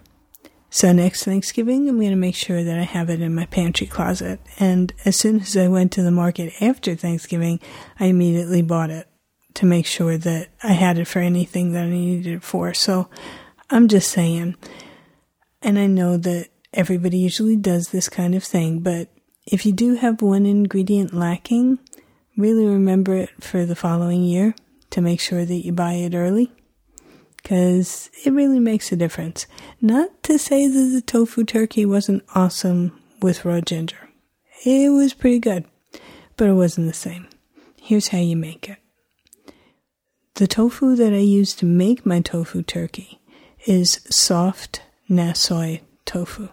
So 0.74 0.94
next 0.94 1.26
Thanksgiving, 1.26 1.90
I'm 1.90 1.98
going 1.98 2.12
to 2.12 2.16
make 2.16 2.36
sure 2.36 2.64
that 2.64 2.80
I 2.80 2.84
have 2.84 3.10
it 3.10 3.22
in 3.22 3.36
my 3.36 3.46
pantry 3.46 3.86
closet. 3.86 4.40
And 4.58 4.94
as 5.04 5.18
soon 5.18 5.42
as 5.42 5.58
I 5.58 5.68
went 5.68 5.92
to 5.94 6.02
the 6.02 6.12
market 6.12 6.54
after 6.62 6.96
Thanksgiving, 6.96 7.60
I 8.00 8.06
immediately 8.06 8.62
bought 8.62 8.90
it 8.90 9.11
to 9.56 9.66
make 9.66 9.86
sure 9.86 10.18
that 10.18 10.50
I 10.64 10.74
had 10.74 10.98
it 10.98 11.06
for 11.06 11.20
anything 11.20 11.74
that 11.74 11.84
I 11.84 11.90
needed 11.90 12.36
it 12.36 12.44
for. 12.44 12.74
So 12.74 13.10
I'm 13.70 13.88
just 13.88 14.12
saying, 14.12 14.56
and 15.62 15.78
I 15.78 15.88
know 15.88 16.18
that 16.18 16.50
everybody 16.74 17.18
usually 17.18 17.56
does 17.56 17.90
this 17.90 18.10
kind 18.10 18.36
of 18.36 18.44
thing, 18.44 18.80
but 18.80 19.10
if 19.46 19.66
you 19.66 19.72
do 19.72 19.96
have 19.96 20.22
one 20.22 20.46
ingredient 20.46 21.14
lacking, 21.14 21.80
really 22.38 22.66
remember 22.66 23.16
it 23.16 23.30
for 23.44 23.66
the 23.66 23.76
following 23.76 24.24
year 24.24 24.56
to 24.92 25.02
make 25.02 25.20
sure 25.20 25.46
that 25.46 25.66
you 25.66 25.72
buy 25.72 25.94
it 25.94 26.14
early 26.14 26.52
because 27.42 28.10
it 28.24 28.32
really 28.32 28.60
makes 28.60 28.92
a 28.92 28.96
difference. 28.96 29.48
Not 29.82 30.24
to 30.24 30.38
say 30.38 30.68
that 30.68 30.92
the 30.94 31.02
tofu 31.02 31.44
turkey 31.44 31.86
wasn't 31.86 32.24
awesome 32.36 32.98
with 33.22 33.46
raw 33.46 33.62
ginger. 33.62 34.10
It 34.64 34.92
was 34.92 35.14
pretty 35.14 35.40
good, 35.40 35.66
but 36.38 36.48
it 36.48 36.54
wasn't 36.54 36.88
the 36.88 36.94
same. 36.94 37.28
Here's 37.82 38.10
how 38.10 38.20
you 38.20 38.38
make 38.38 38.70
it. 38.70 38.78
The 40.36 40.48
tofu 40.48 40.96
that 40.96 41.14
I 41.14 41.18
use 41.18 41.54
to 41.56 41.66
make 41.66 42.06
my 42.06 42.22
tofu 42.22 42.64
turkey 42.64 43.20
is 43.66 44.00
soft 44.10 44.82
Nasoya 45.10 45.82
tofu. 46.06 46.48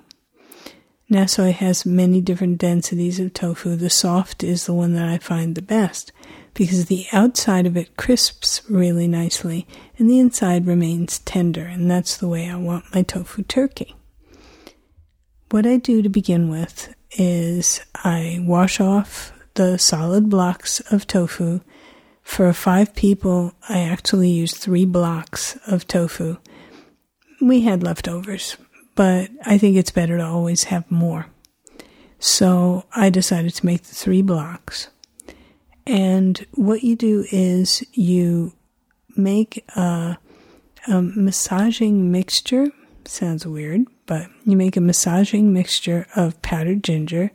Nasoya 1.11 1.53
has 1.53 1.87
many 1.87 2.21
different 2.21 2.59
densities 2.59 3.19
of 3.21 3.33
tofu. 3.33 3.77
The 3.77 3.89
soft 3.89 4.43
is 4.43 4.67
the 4.67 4.75
one 4.75 4.95
that 4.95 5.09
I 5.09 5.19
find 5.19 5.55
the 5.55 5.63
best 5.63 6.13
because 6.55 6.87
the 6.87 7.07
outside 7.13 7.67
of 7.67 7.77
it 7.77 7.97
crisps 7.97 8.61
really 8.69 9.07
nicely 9.07 9.67
and 9.97 10.11
the 10.11 10.19
inside 10.19 10.67
remains 10.67 11.21
tender, 11.21 11.65
and 11.65 11.91
that's 11.91 12.17
the 12.17 12.29
way 12.29 12.51
I 12.51 12.57
want 12.57 12.93
my 12.93 13.03
tofu 13.03 13.43
turkey. 13.43 13.95
What 15.51 15.67
I 15.67 15.77
do 15.77 16.03
to 16.03 16.09
begin 16.09 16.51
with 16.51 16.95
is 17.13 17.81
I 17.95 18.41
wash 18.43 18.81
off 18.81 19.33
the 19.55 19.79
solid 19.79 20.29
blocks 20.29 20.81
of 20.93 21.07
tofu. 21.07 21.61
For 22.29 22.53
five 22.53 22.95
people, 22.95 23.55
I 23.69 23.81
actually 23.81 24.29
used 24.29 24.57
three 24.57 24.85
blocks 24.85 25.59
of 25.67 25.89
tofu. 25.89 26.37
We 27.41 27.63
had 27.63 27.83
leftovers, 27.83 28.57
but 28.95 29.31
I 29.45 29.59
think 29.59 29.77
it's 29.77 29.91
better 29.91 30.19
to 30.19 30.25
always 30.25 30.65
have 30.65 30.89
more. 30.89 31.27
So 32.21 32.85
I 32.95 33.11
decided 33.11 33.55
to 33.55 33.67
make 33.67 33.83
the 33.83 33.95
three 33.95 34.23
blocks. 34.23 34.89
And 35.85 36.47
what 36.55 36.85
you 36.85 36.95
do 36.95 37.25
is 37.33 37.83
you 37.93 38.53
make 39.17 39.65
a, 39.75 40.19
a 40.87 41.03
massaging 41.03 42.13
mixture. 42.13 42.69
Sounds 43.05 43.47
weird, 43.47 43.87
but 44.07 44.29
you 44.45 44.57
make 44.57 44.77
a 44.77 44.83
massaging 44.83 45.53
mixture 45.53 46.07
of 46.15 46.41
powdered 46.43 46.85
ginger 46.85 47.33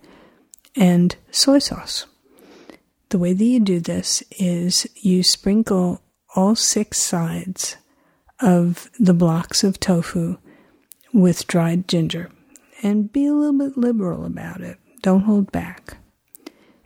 and 0.77 1.15
soy 1.31 1.59
sauce. 1.59 2.05
The 3.13 3.19
way 3.19 3.33
that 3.33 3.45
you 3.45 3.59
do 3.59 3.79
this 3.79 4.23
is 4.39 4.87
you 4.95 5.21
sprinkle 5.21 6.01
all 6.35 6.55
six 6.55 6.97
sides 6.97 7.77
of 8.39 8.89
the 8.99 9.13
blocks 9.13 9.63
of 9.63 9.79
tofu 9.79 10.37
with 11.13 11.45
dried 11.45 11.87
ginger 11.87 12.31
and 12.81 13.13
be 13.13 13.27
a 13.27 13.33
little 13.33 13.55
bit 13.55 13.77
liberal 13.77 14.25
about 14.25 14.61
it. 14.61 14.79
Don't 15.03 15.25
hold 15.25 15.51
back. 15.51 15.97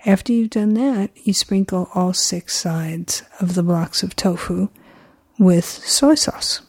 After 0.06 0.34
you've 0.34 0.50
done 0.50 0.74
that, 0.74 1.12
you 1.16 1.32
sprinkle 1.32 1.88
all 1.96 2.12
six 2.12 2.58
sides 2.58 3.24
of 3.40 3.56
the 3.56 3.64
blocks 3.64 4.04
of 4.04 4.14
tofu 4.14 4.68
with 5.40 5.64
soy 5.64 6.16
sauce. 6.16 6.60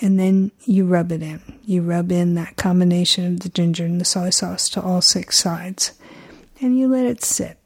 And 0.00 0.20
then 0.20 0.52
you 0.66 0.84
rub 0.86 1.10
it 1.10 1.20
in. 1.20 1.42
You 1.64 1.82
rub 1.82 2.12
in 2.12 2.34
that 2.34 2.54
combination 2.54 3.26
of 3.26 3.40
the 3.40 3.48
ginger 3.48 3.84
and 3.84 4.00
the 4.00 4.04
soy 4.04 4.30
sauce 4.30 4.68
to 4.68 4.80
all 4.80 5.02
six 5.02 5.36
sides. 5.36 5.98
And 6.60 6.78
you 6.78 6.86
let 6.86 7.06
it 7.06 7.24
sit. 7.24 7.57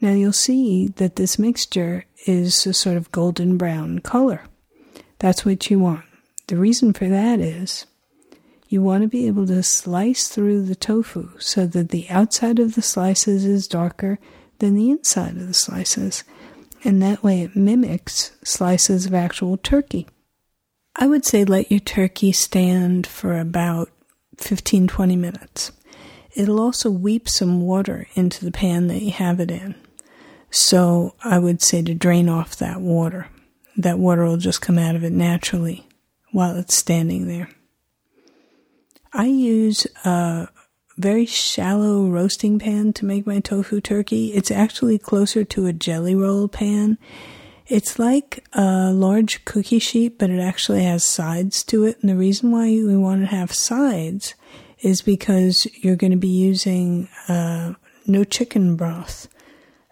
Now 0.00 0.12
you'll 0.12 0.32
see 0.32 0.88
that 0.96 1.16
this 1.16 1.38
mixture 1.38 2.04
is 2.26 2.66
a 2.66 2.74
sort 2.74 2.96
of 2.96 3.12
golden 3.12 3.56
brown 3.56 4.00
color. 4.00 4.42
That's 5.18 5.44
what 5.44 5.70
you 5.70 5.78
want. 5.78 6.04
The 6.46 6.56
reason 6.56 6.92
for 6.92 7.08
that 7.08 7.40
is 7.40 7.86
you 8.68 8.82
want 8.82 9.02
to 9.02 9.08
be 9.08 9.26
able 9.26 9.46
to 9.46 9.62
slice 9.62 10.28
through 10.28 10.62
the 10.62 10.74
tofu 10.74 11.38
so 11.38 11.66
that 11.66 11.90
the 11.90 12.08
outside 12.10 12.58
of 12.58 12.74
the 12.74 12.82
slices 12.82 13.44
is 13.44 13.68
darker 13.68 14.18
than 14.58 14.74
the 14.74 14.90
inside 14.90 15.36
of 15.36 15.46
the 15.46 15.54
slices. 15.54 16.24
And 16.82 17.02
that 17.02 17.22
way 17.22 17.42
it 17.42 17.56
mimics 17.56 18.32
slices 18.44 19.06
of 19.06 19.14
actual 19.14 19.56
turkey. 19.56 20.06
I 20.96 21.06
would 21.06 21.24
say 21.24 21.44
let 21.44 21.70
your 21.70 21.80
turkey 21.80 22.32
stand 22.32 23.06
for 23.06 23.38
about 23.38 23.90
15 24.38 24.86
20 24.86 25.16
minutes. 25.16 25.72
It'll 26.34 26.60
also 26.60 26.90
weep 26.90 27.28
some 27.28 27.62
water 27.62 28.06
into 28.14 28.44
the 28.44 28.50
pan 28.50 28.88
that 28.88 29.02
you 29.02 29.12
have 29.12 29.40
it 29.40 29.50
in. 29.50 29.76
So 30.54 31.16
I 31.24 31.40
would 31.40 31.62
say 31.62 31.82
to 31.82 31.94
drain 31.94 32.28
off 32.28 32.54
that 32.56 32.80
water. 32.80 33.26
That 33.76 33.98
water 33.98 34.24
will 34.24 34.36
just 34.36 34.62
come 34.62 34.78
out 34.78 34.94
of 34.94 35.02
it 35.02 35.12
naturally 35.12 35.84
while 36.30 36.56
it's 36.56 36.76
standing 36.76 37.26
there. 37.26 37.48
I 39.12 39.26
use 39.26 39.88
a 40.04 40.48
very 40.96 41.26
shallow 41.26 42.06
roasting 42.06 42.60
pan 42.60 42.92
to 42.92 43.04
make 43.04 43.26
my 43.26 43.40
tofu 43.40 43.80
turkey. 43.80 44.32
It's 44.32 44.52
actually 44.52 44.96
closer 44.96 45.42
to 45.42 45.66
a 45.66 45.72
jelly 45.72 46.14
roll 46.14 46.46
pan. 46.46 46.98
It's 47.66 47.98
like 47.98 48.44
a 48.52 48.92
large 48.92 49.44
cookie 49.44 49.80
sheet, 49.80 50.20
but 50.20 50.30
it 50.30 50.38
actually 50.38 50.84
has 50.84 51.02
sides 51.02 51.64
to 51.64 51.82
it. 51.82 51.98
And 52.00 52.08
the 52.08 52.16
reason 52.16 52.52
why 52.52 52.66
we 52.66 52.96
want 52.96 53.22
to 53.22 53.36
have 53.36 53.52
sides 53.52 54.36
is 54.78 55.02
because 55.02 55.66
you're 55.82 55.96
going 55.96 56.12
to 56.12 56.16
be 56.16 56.28
using 56.28 57.08
uh, 57.26 57.74
no 58.06 58.22
chicken 58.22 58.76
broth 58.76 59.26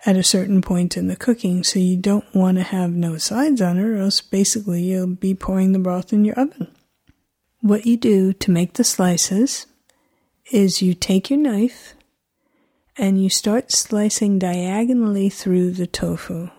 at 0.04 0.16
a 0.16 0.22
certain 0.22 0.60
point 0.62 0.96
in 0.96 1.06
the 1.06 1.16
cooking. 1.16 1.62
So 1.62 1.78
you 1.78 1.96
don't 1.96 2.34
want 2.34 2.58
to 2.58 2.64
have 2.64 2.90
no 2.90 3.18
sides 3.18 3.60
on 3.60 3.78
it, 3.78 3.84
or 3.84 3.96
else 3.96 4.20
basically 4.20 4.82
you'll 4.82 5.06
be 5.06 5.34
pouring 5.34 5.72
the 5.72 5.78
broth 5.78 6.12
in 6.12 6.24
your 6.24 6.38
oven. 6.38 6.68
What 7.60 7.86
you 7.86 7.96
do 7.96 8.32
to 8.32 8.50
make 8.50 8.74
the 8.74 8.84
slices 8.84 9.66
is 10.50 10.82
you 10.82 10.94
take 10.94 11.30
your 11.30 11.38
knife 11.38 11.94
and 12.96 13.22
you 13.22 13.30
start 13.30 13.70
slicing 13.70 14.38
diagonally 14.38 15.28
through 15.28 15.70
the 15.70 15.86
tofu. 15.86 16.50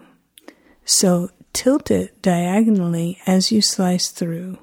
So 0.85 1.29
tilt 1.51 1.91
it 1.91 2.21
diagonally 2.21 3.19
as 3.27 3.51
you 3.51 3.61
slice 3.61 4.09
through 4.09 4.57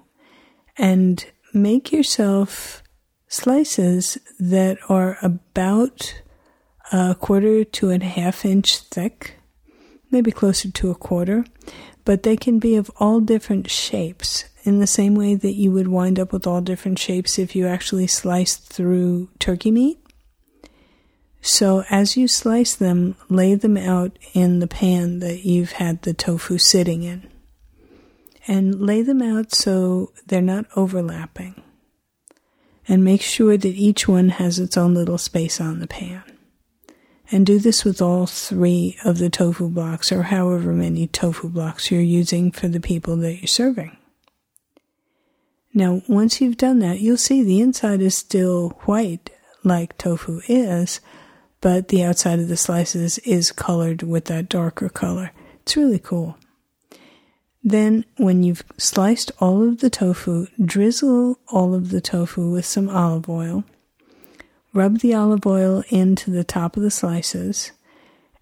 and 0.77 1.25
make 1.53 1.93
yourself 1.93 2.83
slices 3.29 4.19
that 4.39 4.79
are 4.89 5.19
about 5.23 6.23
a 6.93 7.15
quarter 7.15 7.65
to 7.65 7.91
a 7.91 8.03
half 8.03 8.45
inch 8.45 8.79
thick, 8.79 9.37
maybe 10.11 10.31
closer 10.31 10.71
to 10.71 10.91
a 10.91 10.95
quarter, 10.95 11.45
but 12.05 12.23
they 12.23 12.37
can 12.37 12.59
be 12.59 12.77
of 12.77 12.91
all 12.99 13.21
different 13.21 13.71
shapes 13.71 14.45
in 14.65 14.81
the 14.81 14.87
same 14.87 15.15
way 15.15 15.35
that 15.35 15.55
you 15.55 15.71
would 15.71 15.89
wind 15.89 16.19
up 16.19 16.33
with 16.33 16.47
all 16.47 16.61
different 16.61 16.99
shapes 16.99 17.39
if 17.39 17.55
you 17.57 17.67
actually 17.67 18.07
sliced 18.07 18.65
through 18.65 19.29
turkey 19.39 19.71
meat. 19.71 19.99
So 21.41 21.85
as 21.89 22.17
you 22.17 22.29
slice 22.29 22.75
them, 22.75 23.17
lay 23.29 23.55
them 23.55 23.77
out 23.77 24.19
in 24.35 24.59
the 24.59 24.67
pan 24.67 25.21
that 25.21 25.45
you've 25.47 25.73
had 25.73 26.03
the 26.03 26.13
tofu 26.13 26.59
sitting 26.59 27.03
in. 27.03 27.27
And 28.47 28.81
lay 28.81 29.03
them 29.03 29.23
out 29.23 29.53
so 29.53 30.13
they're 30.27 30.43
not 30.43 30.67
overlapping. 30.77 31.63
And 32.89 33.05
make 33.05 33.23
sure 33.23 33.57
that 33.57 33.69
each 33.69 34.09
one 34.09 34.31
has 34.31 34.59
its 34.59 34.77
own 34.77 34.95
little 34.95 35.19
space 35.19 35.61
on 35.61 35.79
the 35.79 35.87
pan. 35.87 36.23
And 37.33 37.47
do 37.47 37.59
this 37.59 37.85
with 37.85 38.03
all 38.03 38.27
three 38.27 38.97
of 39.05 39.19
the 39.19 39.31
tofu 39.31 39.69
blocks 39.69 40.11
or 40.11 40.25
however 40.25 40.73
many 40.73 41.07
tofu 41.07 41.49
blocks 41.49 41.91
you're 41.91 42.01
using 42.01 42.51
for 42.51 42.67
the 42.67 42.81
people 42.81 43.17
that 43.19 43.37
you're 43.37 43.47
serving. 43.47 43.97
Now, 45.73 46.03
once 46.09 46.41
you've 46.41 46.57
done 46.57 46.81
that, 46.81 47.01
you'll 47.01 47.17
see 47.17 47.45
the 47.45 47.61
inside 47.61 48.01
is 48.01 48.17
still 48.17 48.71
white, 48.87 49.31
like 49.63 49.97
tofu 49.97 50.41
is, 50.49 51.01
but 51.61 51.89
the 51.89 52.03
outside 52.03 52.41
of 52.41 52.49
the 52.49 52.57
slices 52.57 53.19
is 53.19 53.53
colored 53.53 54.03
with 54.03 54.25
that 54.25 54.49
darker 54.49 54.89
color. 54.89 55.31
It's 55.63 55.77
really 55.77 56.01
cool. 56.01 56.37
Then, 57.63 58.05
when 58.17 58.43
you've 58.43 58.65
sliced 58.79 59.31
all 59.39 59.69
of 59.69 59.79
the 59.79 59.91
tofu, 59.91 60.47
drizzle 60.63 61.39
all 61.49 61.75
of 61.75 61.91
the 61.91 62.01
tofu 62.01 62.51
with 62.51 62.65
some 62.65 62.89
olive 62.89 63.29
oil. 63.29 63.65
Rub 64.73 65.01
the 65.01 65.15
olive 65.15 65.47
oil 65.47 65.83
into 65.89 66.31
the 66.31 66.45
top 66.45 66.77
of 66.77 66.83
the 66.83 66.91
slices 66.91 67.73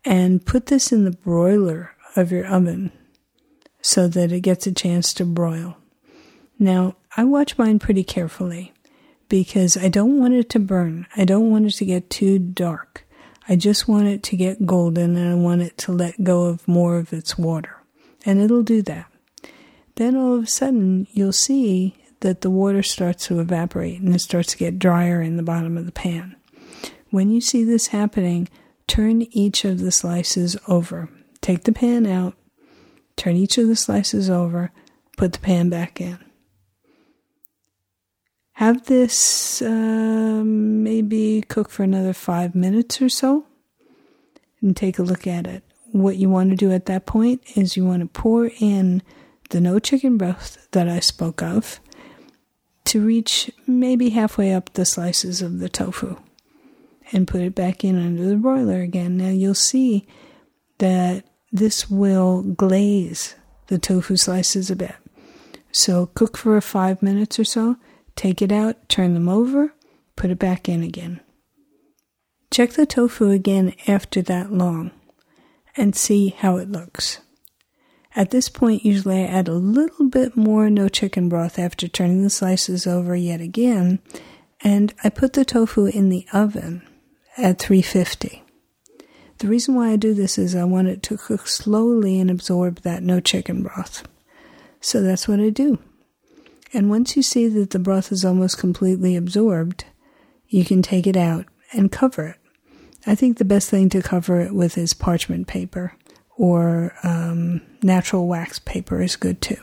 and 0.04 0.44
put 0.44 0.66
this 0.66 0.92
in 0.92 1.04
the 1.04 1.10
broiler 1.10 1.92
of 2.16 2.30
your 2.30 2.46
oven 2.46 2.92
so 3.80 4.08
that 4.08 4.32
it 4.32 4.40
gets 4.40 4.66
a 4.66 4.72
chance 4.72 5.14
to 5.14 5.24
broil. 5.24 5.76
Now, 6.58 6.96
I 7.16 7.24
watch 7.24 7.56
mine 7.56 7.78
pretty 7.78 8.04
carefully 8.04 8.72
because 9.28 9.76
I 9.76 9.88
don't 9.88 10.18
want 10.18 10.34
it 10.34 10.50
to 10.50 10.58
burn. 10.58 11.06
I 11.16 11.24
don't 11.24 11.50
want 11.50 11.66
it 11.66 11.72
to 11.76 11.84
get 11.84 12.10
too 12.10 12.38
dark. 12.38 13.06
I 13.48 13.56
just 13.56 13.88
want 13.88 14.08
it 14.08 14.22
to 14.24 14.36
get 14.36 14.66
golden 14.66 15.16
and 15.16 15.30
I 15.30 15.34
want 15.34 15.62
it 15.62 15.78
to 15.78 15.92
let 15.92 16.22
go 16.22 16.44
of 16.44 16.66
more 16.68 16.98
of 16.98 17.12
its 17.12 17.38
water. 17.38 17.76
And 18.26 18.40
it'll 18.40 18.62
do 18.62 18.82
that. 18.82 19.10
Then 19.94 20.16
all 20.16 20.34
of 20.36 20.44
a 20.44 20.46
sudden, 20.46 21.06
you'll 21.12 21.32
see 21.32 21.96
that 22.20 22.40
the 22.40 22.50
water 22.50 22.82
starts 22.82 23.26
to 23.26 23.40
evaporate 23.40 24.00
and 24.00 24.14
it 24.14 24.20
starts 24.20 24.52
to 24.52 24.58
get 24.58 24.78
drier 24.78 25.20
in 25.22 25.36
the 25.36 25.42
bottom 25.42 25.76
of 25.76 25.86
the 25.86 25.92
pan. 25.92 26.36
When 27.10 27.30
you 27.30 27.40
see 27.40 27.64
this 27.64 27.88
happening, 27.88 28.48
turn 28.86 29.22
each 29.30 29.64
of 29.64 29.80
the 29.80 29.92
slices 29.92 30.56
over. 30.66 31.08
Take 31.40 31.64
the 31.64 31.72
pan 31.72 32.06
out, 32.06 32.34
turn 33.16 33.36
each 33.36 33.58
of 33.58 33.68
the 33.68 33.76
slices 33.76 34.28
over, 34.28 34.72
put 35.16 35.32
the 35.32 35.38
pan 35.38 35.68
back 35.68 36.00
in. 36.00 36.18
Have 38.52 38.86
this 38.86 39.62
uh, 39.62 40.42
maybe 40.44 41.44
cook 41.48 41.70
for 41.70 41.84
another 41.84 42.12
five 42.12 42.56
minutes 42.56 43.00
or 43.00 43.08
so 43.08 43.46
and 44.60 44.76
take 44.76 44.98
a 44.98 45.04
look 45.04 45.28
at 45.28 45.46
it. 45.46 45.62
What 45.92 46.16
you 46.16 46.28
want 46.28 46.50
to 46.50 46.56
do 46.56 46.72
at 46.72 46.86
that 46.86 47.06
point 47.06 47.40
is 47.56 47.76
you 47.76 47.84
want 47.84 48.02
to 48.02 48.08
pour 48.08 48.50
in 48.58 49.02
the 49.50 49.60
no 49.60 49.78
chicken 49.78 50.18
broth 50.18 50.66
that 50.72 50.88
I 50.88 50.98
spoke 51.00 51.40
of 51.40 51.80
to 52.88 53.04
reach 53.04 53.50
maybe 53.66 54.10
halfway 54.10 54.52
up 54.52 54.72
the 54.72 54.84
slices 54.84 55.42
of 55.42 55.58
the 55.58 55.68
tofu 55.68 56.16
and 57.12 57.28
put 57.28 57.40
it 57.40 57.54
back 57.54 57.84
in 57.84 57.96
under 57.96 58.26
the 58.26 58.36
broiler 58.36 58.80
again. 58.80 59.16
Now 59.16 59.28
you'll 59.28 59.54
see 59.54 60.06
that 60.78 61.24
this 61.50 61.90
will 61.90 62.42
glaze 62.42 63.34
the 63.68 63.78
tofu 63.78 64.16
slices 64.16 64.70
a 64.70 64.76
bit. 64.76 64.96
So 65.72 66.06
cook 66.06 66.36
for 66.36 66.60
five 66.60 67.02
minutes 67.02 67.38
or 67.38 67.44
so 67.44 67.76
Take 68.18 68.42
it 68.42 68.50
out, 68.50 68.88
turn 68.88 69.14
them 69.14 69.28
over, 69.28 69.74
put 70.16 70.30
it 70.30 70.40
back 70.40 70.68
in 70.68 70.82
again. 70.82 71.20
Check 72.50 72.70
the 72.70 72.84
tofu 72.84 73.30
again 73.30 73.74
after 73.86 74.20
that 74.22 74.52
long 74.52 74.90
and 75.76 75.94
see 75.94 76.30
how 76.30 76.56
it 76.56 76.68
looks. 76.68 77.20
At 78.18 78.30
this 78.30 78.48
point, 78.48 78.84
usually 78.84 79.22
I 79.22 79.26
add 79.26 79.46
a 79.46 79.54
little 79.54 80.08
bit 80.08 80.36
more 80.36 80.68
no 80.68 80.88
chicken 80.88 81.28
broth 81.28 81.56
after 81.56 81.86
turning 81.86 82.24
the 82.24 82.30
slices 82.30 82.84
over 82.84 83.14
yet 83.14 83.40
again, 83.40 84.00
and 84.60 84.92
I 85.04 85.08
put 85.08 85.34
the 85.34 85.44
tofu 85.44 85.86
in 85.86 86.08
the 86.08 86.26
oven 86.32 86.82
at 87.36 87.60
350. 87.60 88.42
The 89.38 89.46
reason 89.46 89.76
why 89.76 89.90
I 89.90 89.96
do 89.96 90.14
this 90.14 90.36
is 90.36 90.56
I 90.56 90.64
want 90.64 90.88
it 90.88 91.00
to 91.04 91.16
cook 91.16 91.46
slowly 91.46 92.18
and 92.18 92.28
absorb 92.28 92.80
that 92.80 93.04
no 93.04 93.20
chicken 93.20 93.62
broth. 93.62 94.08
So 94.80 95.00
that's 95.00 95.28
what 95.28 95.38
I 95.38 95.50
do. 95.50 95.78
And 96.74 96.90
once 96.90 97.16
you 97.16 97.22
see 97.22 97.46
that 97.46 97.70
the 97.70 97.78
broth 97.78 98.10
is 98.10 98.24
almost 98.24 98.58
completely 98.58 99.14
absorbed, 99.14 99.84
you 100.48 100.64
can 100.64 100.82
take 100.82 101.06
it 101.06 101.16
out 101.16 101.46
and 101.72 101.92
cover 101.92 102.26
it. 102.26 102.36
I 103.06 103.14
think 103.14 103.38
the 103.38 103.44
best 103.44 103.70
thing 103.70 103.88
to 103.90 104.02
cover 104.02 104.40
it 104.40 104.52
with 104.52 104.76
is 104.76 104.92
parchment 104.92 105.46
paper 105.46 105.92
or 106.38 106.94
um, 107.02 107.60
natural 107.82 108.26
wax 108.26 108.58
paper 108.58 109.02
is 109.02 109.16
good 109.16 109.42
too. 109.42 109.62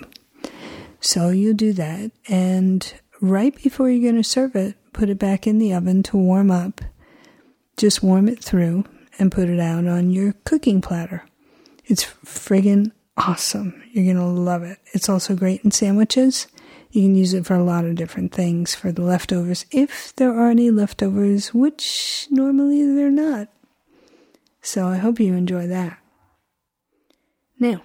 So 0.99 1.29
you 1.29 1.53
do 1.53 1.73
that, 1.73 2.11
and 2.27 2.93
right 3.21 3.55
before 3.55 3.89
you're 3.89 4.11
going 4.11 4.21
to 4.21 4.27
serve 4.27 4.55
it, 4.55 4.75
put 4.93 5.09
it 5.09 5.17
back 5.17 5.47
in 5.47 5.57
the 5.57 5.73
oven 5.73 6.03
to 6.03 6.17
warm 6.17 6.51
up. 6.51 6.81
Just 7.77 8.03
warm 8.03 8.27
it 8.27 8.43
through 8.43 8.85
and 9.17 9.31
put 9.31 9.49
it 9.49 9.59
out 9.59 9.85
on 9.85 10.11
your 10.11 10.33
cooking 10.43 10.81
platter. 10.81 11.25
It's 11.85 12.05
friggin' 12.25 12.91
awesome. 13.17 13.81
You're 13.91 14.13
going 14.13 14.17
to 14.17 14.41
love 14.41 14.63
it. 14.63 14.77
It's 14.93 15.09
also 15.09 15.35
great 15.35 15.61
in 15.63 15.71
sandwiches 15.71 16.47
you 16.95 17.01
can 17.01 17.15
use 17.15 17.33
it 17.33 17.45
for 17.45 17.55
a 17.55 17.63
lot 17.63 17.83
of 17.83 17.95
different 17.95 18.31
things 18.31 18.73
for 18.73 18.89
the 18.89 19.01
leftovers, 19.01 19.65
if 19.69 20.15
there 20.15 20.31
are 20.31 20.49
any 20.49 20.71
leftovers, 20.71 21.53
which 21.53 22.25
normally 22.31 22.85
they're 22.85 23.11
not. 23.11 23.49
So 24.61 24.88
I 24.88 24.97
hope 24.97 25.19
you 25.19 25.33
enjoy 25.33 25.67
that. 25.67 25.97
Now, 27.59 27.83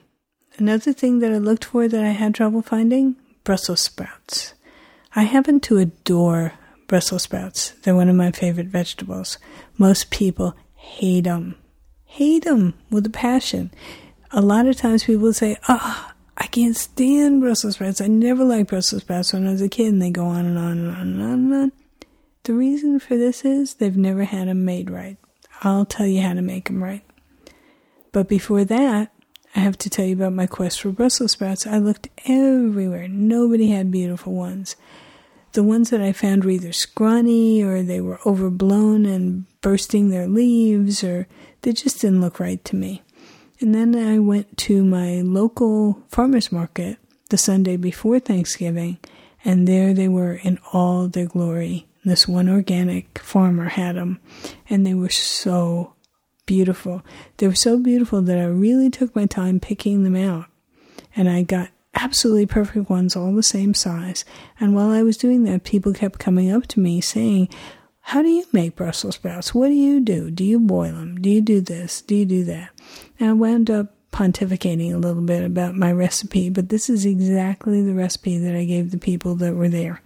another 0.58 0.92
thing 0.92 1.20
that 1.20 1.32
I 1.32 1.38
looked 1.38 1.64
for 1.64 1.88
that 1.88 2.04
I 2.04 2.10
had 2.10 2.34
trouble 2.34 2.62
finding 2.62 3.16
Brussels 3.44 3.80
sprouts. 3.80 4.54
I 5.14 5.22
happen 5.22 5.60
to 5.60 5.78
adore 5.78 6.54
Brussels 6.86 7.22
sprouts. 7.22 7.70
They're 7.82 7.94
one 7.94 8.08
of 8.08 8.16
my 8.16 8.32
favorite 8.32 8.66
vegetables. 8.66 9.38
Most 9.78 10.10
people 10.10 10.54
hate 10.74 11.24
them. 11.24 11.56
Hate 12.04 12.44
them 12.44 12.74
with 12.90 13.06
a 13.06 13.10
passion. 13.10 13.70
A 14.32 14.40
lot 14.40 14.66
of 14.66 14.76
times 14.76 15.04
people 15.04 15.32
say, 15.32 15.56
oh, 15.68 16.12
I 16.36 16.46
can't 16.46 16.76
stand 16.76 17.40
Brussels 17.40 17.74
sprouts. 17.74 18.00
I 18.00 18.08
never 18.08 18.44
liked 18.44 18.70
Brussels 18.70 19.02
sprouts 19.02 19.32
when 19.32 19.46
I 19.46 19.52
was 19.52 19.62
a 19.62 19.68
kid, 19.68 19.92
and 19.92 20.02
they 20.02 20.10
go 20.10 20.24
on 20.26 20.46
and 20.46 20.58
on 20.58 20.78
and 20.78 20.88
on 20.88 21.00
and 21.00 21.22
on 21.22 21.30
and 21.32 21.54
on. 21.54 21.72
The 22.44 22.54
reason 22.54 22.98
for 22.98 23.16
this 23.16 23.44
is 23.44 23.74
they've 23.74 23.96
never 23.96 24.24
had 24.24 24.48
them 24.48 24.64
made 24.64 24.90
right. 24.90 25.18
I'll 25.62 25.84
tell 25.84 26.06
you 26.06 26.22
how 26.22 26.34
to 26.34 26.42
make 26.42 26.66
them 26.66 26.82
right. 26.82 27.04
But 28.12 28.28
before 28.28 28.64
that, 28.64 29.12
I 29.54 29.60
have 29.60 29.78
to 29.78 29.90
tell 29.90 30.04
you 30.04 30.14
about 30.14 30.32
my 30.32 30.46
quest 30.46 30.80
for 30.80 30.90
Brussels 30.90 31.32
sprouts. 31.32 31.66
I 31.66 31.78
looked 31.78 32.08
everywhere. 32.26 33.08
Nobody 33.08 33.70
had 33.70 33.90
beautiful 33.90 34.32
ones. 34.32 34.76
The 35.52 35.64
ones 35.64 35.90
that 35.90 36.00
I 36.00 36.12
found 36.12 36.44
were 36.44 36.52
either 36.52 36.72
scrawny 36.72 37.62
or 37.62 37.82
they 37.82 38.00
were 38.00 38.20
overblown 38.24 39.04
and 39.04 39.46
bursting 39.60 40.10
their 40.10 40.28
leaves 40.28 41.02
or 41.02 41.26
they 41.62 41.72
just 41.72 42.00
didn't 42.00 42.20
look 42.20 42.38
right 42.38 42.64
to 42.66 42.76
me. 42.76 43.02
And 43.60 43.74
then 43.74 43.94
I 43.96 44.18
went 44.18 44.56
to 44.58 44.84
my 44.84 45.20
local 45.20 46.02
farmer's 46.08 46.52
market 46.52 46.98
the 47.28 47.36
Sunday 47.36 47.76
before 47.76 48.18
Thanksgiving, 48.18 48.98
and 49.44 49.68
there 49.68 49.92
they 49.92 50.08
were 50.08 50.34
in 50.34 50.58
all 50.72 51.08
their 51.08 51.26
glory. 51.26 51.86
This 52.04 52.26
one 52.26 52.48
organic 52.48 53.18
farmer 53.18 53.68
had 53.68 53.96
them, 53.96 54.18
and 54.68 54.86
they 54.86 54.94
were 54.94 55.10
so 55.10 55.94
beautiful. 56.50 57.00
They 57.36 57.46
were 57.46 57.54
so 57.54 57.78
beautiful 57.78 58.22
that 58.22 58.36
I 58.36 58.44
really 58.44 58.90
took 58.90 59.14
my 59.14 59.24
time 59.24 59.60
picking 59.60 60.02
them 60.02 60.16
out. 60.16 60.46
And 61.14 61.28
I 61.28 61.42
got 61.42 61.68
absolutely 61.94 62.46
perfect 62.46 62.90
ones, 62.90 63.14
all 63.14 63.32
the 63.32 63.42
same 63.44 63.72
size. 63.72 64.24
And 64.58 64.74
while 64.74 64.90
I 64.90 65.04
was 65.04 65.16
doing 65.16 65.44
that, 65.44 65.62
people 65.62 65.92
kept 65.92 66.18
coming 66.18 66.50
up 66.50 66.66
to 66.66 66.80
me 66.80 67.00
saying, 67.00 67.50
how 68.00 68.20
do 68.20 68.28
you 68.28 68.46
make 68.50 68.74
Brussels 68.74 69.14
sprouts? 69.14 69.54
What 69.54 69.68
do 69.68 69.74
you 69.74 70.00
do? 70.00 70.28
Do 70.28 70.42
you 70.42 70.58
boil 70.58 70.94
them? 70.94 71.20
Do 71.20 71.30
you 71.30 71.40
do 71.40 71.60
this? 71.60 72.02
Do 72.02 72.16
you 72.16 72.24
do 72.26 72.42
that? 72.46 72.70
And 73.20 73.30
I 73.30 73.32
wound 73.34 73.70
up 73.70 73.94
pontificating 74.12 74.92
a 74.92 74.98
little 74.98 75.22
bit 75.22 75.42
about 75.44 75.74
my 75.74 75.92
recipe, 75.92 76.50
but 76.50 76.68
this 76.68 76.90
is 76.90 77.06
exactly 77.06 77.82
the 77.82 77.94
recipe 77.94 78.38
that 78.38 78.56
I 78.56 78.64
gave 78.64 78.90
the 78.90 78.98
people 78.98 79.34
that 79.36 79.54
were 79.54 79.68
there. 79.68 80.02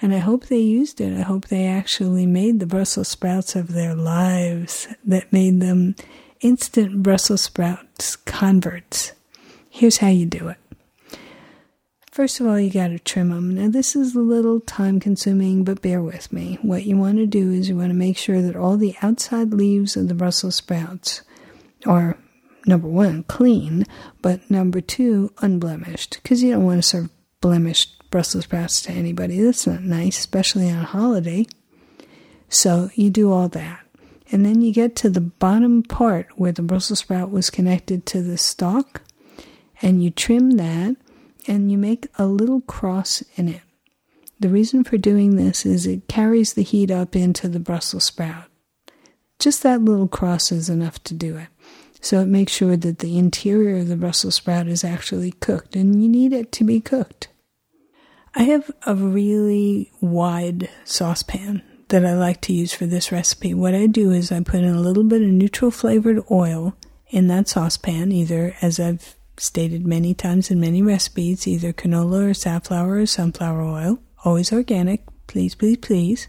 And 0.00 0.14
I 0.14 0.18
hope 0.18 0.46
they 0.46 0.58
used 0.58 1.00
it. 1.00 1.18
I 1.18 1.22
hope 1.22 1.46
they 1.46 1.66
actually 1.66 2.26
made 2.26 2.60
the 2.60 2.66
Brussels 2.66 3.08
sprouts 3.08 3.56
of 3.56 3.72
their 3.72 3.94
lives 3.94 4.88
that 5.04 5.32
made 5.32 5.60
them 5.60 5.96
instant 6.40 7.02
Brussels 7.02 7.42
sprouts 7.42 8.16
converts. 8.16 9.12
Here's 9.70 9.98
how 9.98 10.08
you 10.08 10.26
do 10.26 10.48
it. 10.48 10.58
First 12.16 12.40
of 12.40 12.46
all, 12.46 12.58
you 12.58 12.70
got 12.70 12.88
to 12.88 12.98
trim 12.98 13.28
them. 13.28 13.56
Now, 13.56 13.68
this 13.68 13.94
is 13.94 14.14
a 14.14 14.20
little 14.20 14.60
time 14.60 15.00
consuming, 15.00 15.64
but 15.64 15.82
bear 15.82 16.00
with 16.00 16.32
me. 16.32 16.58
What 16.62 16.84
you 16.84 16.96
want 16.96 17.18
to 17.18 17.26
do 17.26 17.50
is 17.52 17.68
you 17.68 17.76
want 17.76 17.90
to 17.90 17.94
make 17.94 18.16
sure 18.16 18.40
that 18.40 18.56
all 18.56 18.78
the 18.78 18.96
outside 19.02 19.52
leaves 19.52 19.98
of 19.98 20.08
the 20.08 20.14
Brussels 20.14 20.54
sprouts 20.54 21.20
are, 21.84 22.16
number 22.66 22.88
one, 22.88 23.22
clean, 23.24 23.84
but 24.22 24.50
number 24.50 24.80
two, 24.80 25.32
unblemished, 25.38 26.20
because 26.22 26.42
you 26.42 26.52
don't 26.52 26.64
want 26.64 26.78
to 26.78 26.88
serve 26.88 27.10
blemished 27.40 28.10
Brussels 28.10 28.44
sprouts 28.44 28.80
to 28.82 28.92
anybody. 28.92 29.40
That's 29.40 29.66
not 29.66 29.82
nice, 29.82 30.18
especially 30.18 30.70
on 30.70 30.78
a 30.78 30.84
holiday. 30.84 31.46
So 32.48 32.90
you 32.94 33.10
do 33.10 33.32
all 33.32 33.48
that. 33.50 33.80
And 34.32 34.44
then 34.44 34.60
you 34.60 34.72
get 34.72 34.96
to 34.96 35.10
the 35.10 35.20
bottom 35.20 35.82
part 35.82 36.28
where 36.36 36.52
the 36.52 36.62
Brussels 36.62 37.00
sprout 37.00 37.30
was 37.30 37.50
connected 37.50 38.06
to 38.06 38.22
the 38.22 38.38
stalk, 38.38 39.02
and 39.80 40.02
you 40.02 40.10
trim 40.10 40.52
that 40.52 40.96
and 41.46 41.70
you 41.70 41.78
make 41.78 42.08
a 42.18 42.26
little 42.26 42.60
cross 42.62 43.22
in 43.36 43.48
it. 43.48 43.62
The 44.40 44.48
reason 44.48 44.84
for 44.84 44.98
doing 44.98 45.36
this 45.36 45.64
is 45.64 45.86
it 45.86 46.08
carries 46.08 46.54
the 46.54 46.62
heat 46.62 46.90
up 46.90 47.14
into 47.14 47.48
the 47.48 47.60
Brussels 47.60 48.04
sprout. 48.04 48.46
Just 49.38 49.62
that 49.62 49.82
little 49.82 50.08
cross 50.08 50.50
is 50.50 50.68
enough 50.68 51.02
to 51.04 51.14
do 51.14 51.36
it. 51.36 51.48
So 52.06 52.20
it 52.20 52.28
makes 52.28 52.52
sure 52.52 52.76
that 52.76 53.00
the 53.00 53.18
interior 53.18 53.78
of 53.78 53.88
the 53.88 53.96
Brussels 53.96 54.36
sprout 54.36 54.68
is 54.68 54.84
actually 54.84 55.32
cooked, 55.32 55.74
and 55.74 56.00
you 56.00 56.08
need 56.08 56.32
it 56.32 56.52
to 56.52 56.62
be 56.62 56.80
cooked. 56.80 57.26
I 58.32 58.44
have 58.44 58.70
a 58.86 58.94
really 58.94 59.90
wide 60.00 60.70
saucepan 60.84 61.62
that 61.88 62.06
I 62.06 62.14
like 62.14 62.40
to 62.42 62.52
use 62.52 62.72
for 62.72 62.86
this 62.86 63.10
recipe. 63.10 63.54
What 63.54 63.74
I 63.74 63.88
do 63.88 64.12
is 64.12 64.30
I 64.30 64.38
put 64.38 64.60
in 64.60 64.72
a 64.72 64.80
little 64.80 65.02
bit 65.02 65.20
of 65.20 65.26
neutral 65.26 65.72
flavored 65.72 66.22
oil 66.30 66.76
in 67.08 67.26
that 67.26 67.48
saucepan, 67.48 68.12
either 68.12 68.54
as 68.62 68.78
I've 68.78 69.16
stated 69.36 69.84
many 69.84 70.14
times 70.14 70.48
in 70.48 70.60
many 70.60 70.82
recipes, 70.82 71.48
either 71.48 71.72
canola 71.72 72.30
or 72.30 72.34
safflower 72.34 72.98
or 72.98 73.06
sunflower 73.06 73.62
oil, 73.62 73.98
always 74.24 74.52
organic, 74.52 75.02
please, 75.26 75.56
please, 75.56 75.78
please. 75.78 76.28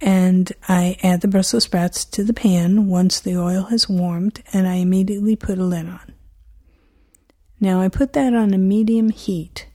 And 0.00 0.50
I 0.68 0.96
add 1.02 1.20
the 1.20 1.28
Brussels 1.28 1.64
sprouts 1.64 2.04
to 2.06 2.24
the 2.24 2.32
pan 2.32 2.88
once 2.88 3.20
the 3.20 3.36
oil 3.36 3.64
has 3.64 3.88
warmed, 3.88 4.42
and 4.52 4.66
I 4.66 4.74
immediately 4.74 5.36
put 5.36 5.58
a 5.58 5.64
lid 5.64 5.86
on. 5.86 6.14
Now 7.60 7.80
I 7.80 7.88
put 7.88 8.14
that 8.14 8.34
on 8.34 8.54
a 8.54 8.58
medium 8.58 9.10
heat, 9.10 9.66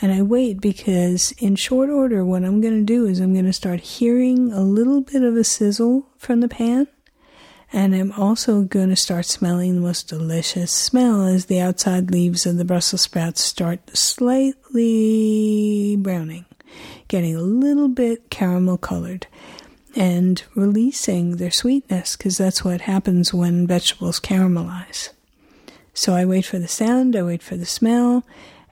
and 0.00 0.10
I 0.10 0.22
wait 0.22 0.60
because 0.60 1.32
in 1.32 1.56
short 1.56 1.90
order, 1.90 2.24
what 2.24 2.44
I'm 2.44 2.62
going 2.62 2.78
to 2.78 2.84
do 2.84 3.06
is 3.06 3.20
I'm 3.20 3.34
going 3.34 3.44
to 3.44 3.52
start 3.52 3.80
hearing 3.80 4.52
a 4.52 4.62
little 4.62 5.02
bit 5.02 5.22
of 5.22 5.36
a 5.36 5.44
sizzle 5.44 6.06
from 6.16 6.40
the 6.40 6.48
pan 6.48 6.88
and 7.72 7.94
I'm 7.94 8.12
also 8.12 8.62
going 8.62 8.90
to 8.90 8.96
start 8.96 9.26
smelling 9.26 9.74
the 9.74 9.82
most 9.82 10.08
delicious 10.08 10.72
smell 10.72 11.26
as 11.26 11.46
the 11.46 11.60
outside 11.60 12.10
leaves 12.10 12.46
of 12.46 12.56
the 12.56 12.64
Brussels 12.64 13.02
sprouts 13.02 13.42
start 13.42 13.96
slightly 13.96 15.96
browning, 15.96 16.46
getting 17.08 17.36
a 17.36 17.42
little 17.42 17.88
bit 17.88 18.30
caramel 18.30 18.78
colored, 18.78 19.26
and 19.98 20.42
releasing 20.54 21.36
their 21.36 21.50
sweetness 21.50 22.16
because 22.16 22.38
that's 22.38 22.64
what 22.64 22.82
happens 22.82 23.34
when 23.34 23.66
vegetables 23.66 24.20
caramelize. 24.20 25.10
So 25.92 26.14
I 26.14 26.24
wait 26.24 26.46
for 26.46 26.58
the 26.58 26.68
sound, 26.68 27.16
I 27.16 27.22
wait 27.22 27.42
for 27.42 27.56
the 27.56 27.66
smell, 27.66 28.24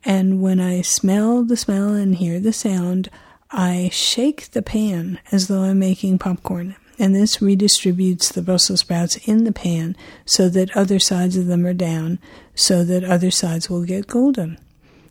and 0.04 0.40
when 0.40 0.60
I 0.60 0.80
smell 0.82 1.42
the 1.42 1.56
smell 1.56 1.88
and 1.88 2.14
hear 2.14 2.38
the 2.38 2.52
sound, 2.52 3.10
I 3.50 3.90
shake 3.92 4.52
the 4.52 4.62
pan 4.62 5.18
as 5.32 5.48
though 5.48 5.62
I'm 5.62 5.80
making 5.80 6.18
popcorn 6.18 6.76
and 6.98 7.14
this 7.14 7.38
redistributes 7.38 8.32
the 8.32 8.42
Brussels 8.42 8.80
sprouts 8.80 9.16
in 9.28 9.44
the 9.44 9.52
pan 9.52 9.96
so 10.24 10.48
that 10.48 10.74
other 10.76 10.98
sides 10.98 11.36
of 11.36 11.46
them 11.46 11.66
are 11.66 11.74
down, 11.74 12.18
so 12.54 12.84
that 12.84 13.04
other 13.04 13.30
sides 13.30 13.68
will 13.68 13.84
get 13.84 14.06
golden. 14.06 14.58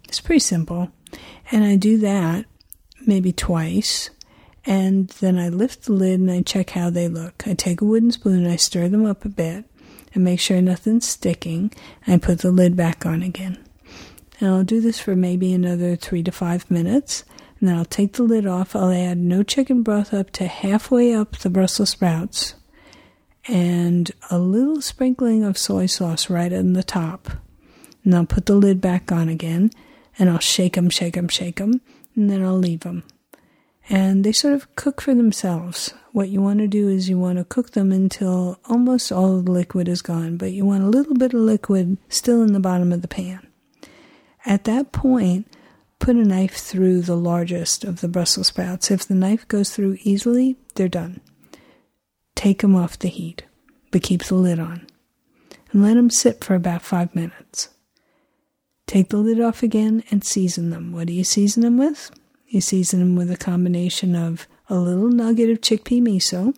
It's 0.05 0.19
pretty 0.19 0.39
simple. 0.39 0.89
And 1.51 1.63
I 1.63 1.75
do 1.75 1.97
that 1.99 2.45
maybe 3.05 3.31
twice, 3.31 4.09
and 4.65 5.09
then 5.19 5.37
I 5.37 5.49
lift 5.49 5.83
the 5.83 5.93
lid 5.93 6.19
and 6.19 6.31
I 6.31 6.41
check 6.41 6.71
how 6.71 6.89
they 6.89 7.07
look. 7.07 7.43
I 7.47 7.53
take 7.53 7.81
a 7.81 7.85
wooden 7.85 8.11
spoon 8.11 8.43
and 8.45 8.51
I 8.51 8.55
stir 8.55 8.87
them 8.87 9.05
up 9.05 9.25
a 9.25 9.29
bit 9.29 9.65
and 10.13 10.23
make 10.23 10.39
sure 10.39 10.61
nothing's 10.61 11.07
sticking, 11.07 11.71
and 12.05 12.15
I 12.15 12.25
put 12.25 12.39
the 12.39 12.51
lid 12.51 12.75
back 12.75 13.05
on 13.05 13.21
again. 13.21 13.57
And 14.39 14.49
I'll 14.49 14.63
do 14.63 14.81
this 14.81 14.99
for 14.99 15.15
maybe 15.15 15.53
another 15.53 15.95
three 15.95 16.23
to 16.23 16.31
five 16.31 16.69
minutes 16.69 17.23
and 17.59 17.69
then 17.69 17.77
I'll 17.77 17.85
take 17.85 18.13
the 18.13 18.23
lid 18.23 18.45
off. 18.45 18.75
I'll 18.75 18.91
add 18.91 19.17
no 19.17 19.43
chicken 19.43 19.81
broth 19.81 20.13
up 20.13 20.31
to 20.31 20.47
halfway 20.47 21.13
up 21.13 21.37
the 21.37 21.49
Brussels 21.49 21.91
sprouts 21.91 22.55
and 23.47 24.11
a 24.29 24.37
little 24.37 24.81
sprinkling 24.81 25.43
of 25.43 25.57
soy 25.57 25.85
sauce 25.85 26.29
right 26.29 26.51
on 26.51 26.73
the 26.73 26.83
top. 26.83 27.29
And 28.03 28.13
I'll 28.13 28.25
put 28.25 28.45
the 28.45 28.55
lid 28.55 28.81
back 28.81 29.11
on 29.11 29.29
again 29.29 29.71
and 30.19 30.29
I'll 30.29 30.39
shake 30.39 30.73
them, 30.73 30.89
shake 30.89 31.15
them, 31.15 31.27
shake 31.27 31.57
them, 31.57 31.81
and 32.15 32.29
then 32.29 32.43
I'll 32.43 32.57
leave 32.57 32.81
them. 32.81 33.03
And 33.87 34.23
they 34.23 34.31
sort 34.31 34.53
of 34.53 34.75
cook 34.75 34.99
for 34.99 35.13
themselves. 35.13 35.93
What 36.11 36.29
you 36.29 36.41
want 36.41 36.59
to 36.59 36.67
do 36.67 36.87
is 36.87 37.07
you 37.07 37.19
want 37.19 37.37
to 37.37 37.43
cook 37.43 37.71
them 37.71 37.91
until 37.91 38.59
almost 38.65 39.11
all 39.11 39.37
of 39.37 39.45
the 39.45 39.51
liquid 39.51 39.87
is 39.87 40.01
gone, 40.01 40.37
but 40.37 40.51
you 40.53 40.65
want 40.65 40.83
a 40.83 40.87
little 40.87 41.13
bit 41.13 41.33
of 41.33 41.39
liquid 41.41 41.97
still 42.09 42.41
in 42.41 42.53
the 42.53 42.59
bottom 42.59 42.91
of 42.91 43.01
the 43.01 43.07
pan. 43.07 43.45
At 44.45 44.63
that 44.63 44.91
point, 44.91 45.47
put 45.99 46.15
a 46.15 46.23
knife 46.23 46.55
through 46.55 47.01
the 47.01 47.17
largest 47.17 47.83
of 47.83 48.01
the 48.01 48.07
Brussels 48.07 48.47
sprouts. 48.47 48.89
If 48.89 49.07
the 49.07 49.15
knife 49.15 49.47
goes 49.47 49.69
through 49.69 49.97
easily, 50.01 50.57
they're 50.75 50.87
done. 50.87 51.19
Take 52.35 52.61
them 52.61 52.75
off 52.75 52.99
the 52.99 53.07
heat, 53.07 53.43
but 53.91 54.03
keep 54.03 54.23
the 54.23 54.35
lid 54.35 54.59
on. 54.59 54.87
And 55.71 55.83
let 55.83 55.95
them 55.95 56.09
sit 56.09 56.43
for 56.43 56.55
about 56.55 56.81
five 56.81 57.13
minutes. 57.13 57.69
Take 58.87 59.09
the 59.09 59.17
lid 59.17 59.41
off 59.41 59.63
again 59.63 60.03
and 60.11 60.23
season 60.23 60.69
them. 60.69 60.91
What 60.91 61.07
do 61.07 61.13
you 61.13 61.23
season 61.23 61.63
them 61.63 61.77
with? 61.77 62.11
You 62.55 62.61
season 62.61 62.99
them 62.99 63.15
with 63.17 63.29
a 63.29 63.35
combination 63.35 64.15
of 64.15 64.47
a 64.69 64.75
little 64.75 65.09
nugget 65.09 65.49
of 65.49 65.59
chickpea 65.59 66.01
miso, 66.01 66.55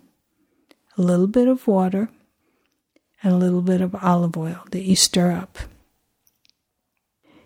a 0.95 1.01
little 1.01 1.25
bit 1.25 1.47
of 1.47 1.65
water, 1.65 2.09
and 3.23 3.33
a 3.33 3.37
little 3.37 3.63
bit 3.63 3.81
of 3.81 3.95
olive 3.95 4.37
oil 4.37 4.63
that 4.69 4.83
you 4.83 4.95
stir 4.95 5.31
up. 5.31 5.57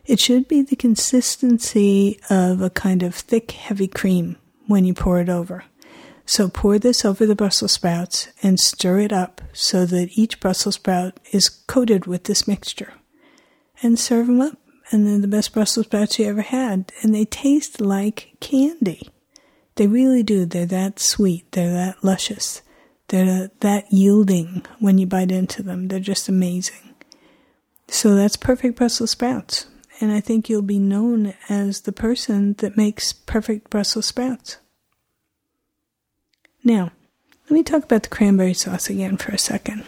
It 0.03 0.19
should 0.19 0.49
be 0.49 0.61
the 0.63 0.75
consistency 0.75 2.19
of 2.29 2.61
a 2.61 2.69
kind 2.69 3.03
of 3.03 3.15
thick, 3.15 3.51
heavy 3.51 3.87
cream 3.87 4.35
when 4.67 4.83
you 4.83 4.93
pour 4.93 5.21
it 5.21 5.29
over. 5.29 5.63
So 6.25 6.49
pour 6.49 6.77
this 6.77 7.05
over 7.05 7.25
the 7.25 7.35
Brussels 7.35 7.71
sprouts 7.71 8.27
and 8.43 8.59
stir 8.59 8.99
it 8.99 9.13
up 9.13 9.39
so 9.53 9.85
that 9.85 10.17
each 10.17 10.41
Brussels 10.41 10.75
sprout 10.75 11.21
is 11.31 11.47
coated 11.47 12.05
with 12.05 12.25
this 12.25 12.49
mixture. 12.49 12.95
And 13.81 13.97
serve 13.97 14.27
them 14.27 14.41
up. 14.41 14.57
And 14.91 15.07
they're 15.07 15.19
the 15.19 15.27
best 15.27 15.53
Brussels 15.53 15.85
sprouts 15.85 16.19
you 16.19 16.25
ever 16.27 16.41
had. 16.41 16.91
And 17.01 17.15
they 17.15 17.25
taste 17.25 17.79
like 17.79 18.35
candy. 18.39 19.09
They 19.75 19.87
really 19.87 20.23
do. 20.23 20.45
They're 20.45 20.65
that 20.65 20.99
sweet. 20.99 21.51
They're 21.51 21.73
that 21.73 22.03
luscious. 22.03 22.61
They're 23.07 23.49
that 23.61 23.85
yielding 23.91 24.65
when 24.79 24.97
you 24.97 25.07
bite 25.07 25.31
into 25.31 25.63
them. 25.63 25.87
They're 25.87 25.99
just 25.99 26.29
amazing. 26.29 26.95
So 27.87 28.15
that's 28.15 28.37
perfect 28.37 28.77
Brussels 28.77 29.11
sprouts 29.11 29.67
and 30.01 30.11
I 30.11 30.19
think 30.19 30.49
you'll 30.49 30.63
be 30.63 30.79
known 30.79 31.35
as 31.47 31.81
the 31.81 31.91
person 31.91 32.53
that 32.55 32.75
makes 32.75 33.13
perfect 33.13 33.69
Brussels 33.69 34.07
sprouts. 34.07 34.57
Now, 36.63 36.91
let 37.43 37.51
me 37.51 37.63
talk 37.63 37.83
about 37.83 38.03
the 38.03 38.09
cranberry 38.09 38.53
sauce 38.53 38.89
again 38.89 39.17
for 39.17 39.31
a 39.31 39.37
second. 39.37 39.83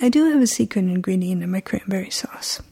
I 0.00 0.10
do 0.10 0.30
have 0.30 0.42
a 0.42 0.46
secret 0.46 0.84
ingredient 0.84 1.42
in 1.42 1.50
my 1.50 1.60
cranberry 1.60 2.10
sauce. 2.10 2.62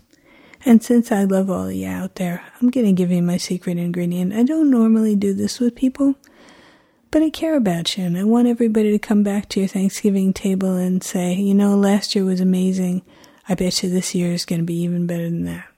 And 0.67 0.83
since 0.83 1.13
I 1.13 1.23
love 1.23 1.49
all 1.49 1.69
of 1.69 1.75
you 1.75 1.87
out 1.87 2.17
there, 2.17 2.43
I'm 2.61 2.71
going 2.71 2.87
to 2.87 2.93
give 2.93 3.13
you 3.13 3.23
my 3.23 3.37
secret 3.37 3.79
ingredient. 3.79 4.33
I 4.33 4.43
don't 4.43 4.69
normally 4.69 5.15
do 5.15 5.33
this 5.33 5.61
with 5.61 5.77
people, 5.77 6.17
but 7.13 7.23
I 7.23 7.31
care 7.31 7.57
about 7.57 7.97
you 7.97 8.05
and 8.05 8.19
I 8.19 8.25
want 8.25 8.49
everybody 8.49 8.91
to 8.91 8.99
come 8.99 9.23
back 9.23 9.49
to 9.51 9.61
your 9.61 9.69
Thanksgiving 9.69 10.33
table 10.33 10.75
and 10.75 11.05
say, 11.05 11.35
you 11.35 11.55
know, 11.55 11.77
last 11.77 12.17
year 12.17 12.25
was 12.25 12.41
amazing. 12.41 13.03
I 13.49 13.55
bet 13.55 13.81
you 13.85 13.89
this 13.91 14.13
year 14.13 14.33
is 14.33 14.45
going 14.45 14.61
to 14.61 14.67
be 14.67 14.83
even 14.83 15.07
better 15.07 15.31
than 15.31 15.45
that. 15.45 15.69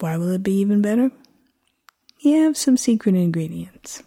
Why 0.00 0.16
will 0.16 0.30
it 0.30 0.42
be 0.42 0.54
even 0.54 0.82
better? 0.82 1.12
You 2.18 2.42
have 2.42 2.56
some 2.56 2.76
secret 2.76 3.14
ingredients. 3.14 4.02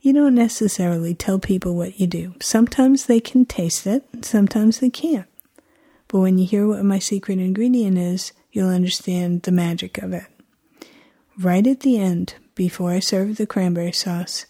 You 0.00 0.12
don't 0.12 0.34
necessarily 0.34 1.14
tell 1.14 1.38
people 1.38 1.76
what 1.76 2.00
you 2.00 2.08
do. 2.08 2.34
Sometimes 2.40 3.06
they 3.06 3.20
can 3.20 3.44
taste 3.46 3.86
it, 3.86 4.24
sometimes 4.24 4.80
they 4.80 4.90
can't. 4.90 5.28
But 6.08 6.18
when 6.18 6.36
you 6.36 6.48
hear 6.48 6.66
what 6.66 6.84
my 6.84 6.98
secret 6.98 7.38
ingredient 7.38 7.96
is, 7.96 8.32
you'll 8.50 8.70
understand 8.70 9.42
the 9.42 9.52
magic 9.52 9.98
of 9.98 10.12
it. 10.12 10.24
Right 11.38 11.66
at 11.66 11.80
the 11.80 11.98
end, 11.98 12.34
before 12.54 12.90
I 12.90 12.98
serve 12.98 13.36
the 13.36 13.46
cranberry 13.46 13.92
sauce, 13.92 14.46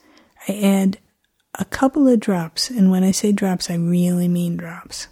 I 0.48 0.54
add 0.54 0.98
a 1.54 1.64
couple 1.64 2.08
of 2.08 2.20
drops, 2.20 2.70
and 2.70 2.90
when 2.90 3.04
I 3.04 3.10
say 3.10 3.32
drops, 3.32 3.70
I 3.70 3.74
really 3.74 4.28
mean 4.28 4.56
drops. 4.56 5.08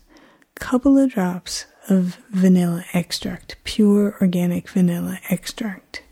Couple 0.55 0.97
of 0.97 1.11
drops 1.11 1.67
of 1.89 2.19
vanilla 2.31 2.85
extract, 2.95 3.57
pure 3.65 4.17
organic 4.21 4.69
vanilla 4.69 5.19
extract. 5.29 6.03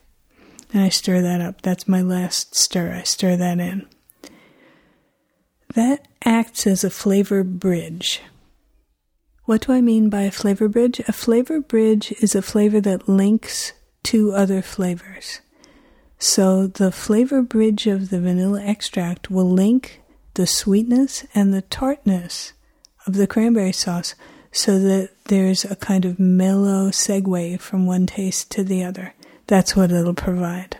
And 0.72 0.82
I 0.82 0.88
stir 0.88 1.22
that 1.22 1.40
up. 1.40 1.62
That's 1.62 1.88
my 1.88 2.02
last 2.02 2.54
stir. 2.54 2.92
I 2.92 3.04
stir 3.04 3.36
that 3.36 3.60
in. 3.60 3.86
That 5.74 6.06
acts 6.24 6.66
as 6.66 6.84
a 6.84 6.90
flavor 6.90 7.42
bridge. 7.44 8.20
What 9.46 9.66
do 9.66 9.72
I 9.72 9.82
mean 9.82 10.08
by 10.08 10.22
a 10.22 10.30
flavor 10.30 10.68
bridge? 10.68 11.00
A 11.00 11.12
flavor 11.12 11.60
bridge 11.60 12.12
is 12.20 12.34
a 12.34 12.40
flavor 12.40 12.80
that 12.80 13.08
links 13.08 13.72
two 14.02 14.32
other 14.32 14.62
flavors. 14.62 15.40
So 16.18 16.66
the 16.66 16.90
flavor 16.90 17.42
bridge 17.42 17.86
of 17.86 18.08
the 18.08 18.20
vanilla 18.20 18.62
extract 18.62 19.30
will 19.30 19.50
link 19.50 20.00
the 20.34 20.46
sweetness 20.46 21.26
and 21.34 21.52
the 21.52 21.62
tartness 21.62 22.54
of 23.06 23.14
the 23.14 23.26
cranberry 23.26 23.72
sauce 23.72 24.14
so 24.50 24.78
that 24.78 25.10
there's 25.24 25.64
a 25.66 25.76
kind 25.76 26.06
of 26.06 26.18
mellow 26.18 26.88
segue 26.88 27.60
from 27.60 27.86
one 27.86 28.06
taste 28.06 28.50
to 28.52 28.64
the 28.64 28.82
other. 28.82 29.12
That's 29.46 29.76
what 29.76 29.92
it'll 29.92 30.14
provide. 30.14 30.78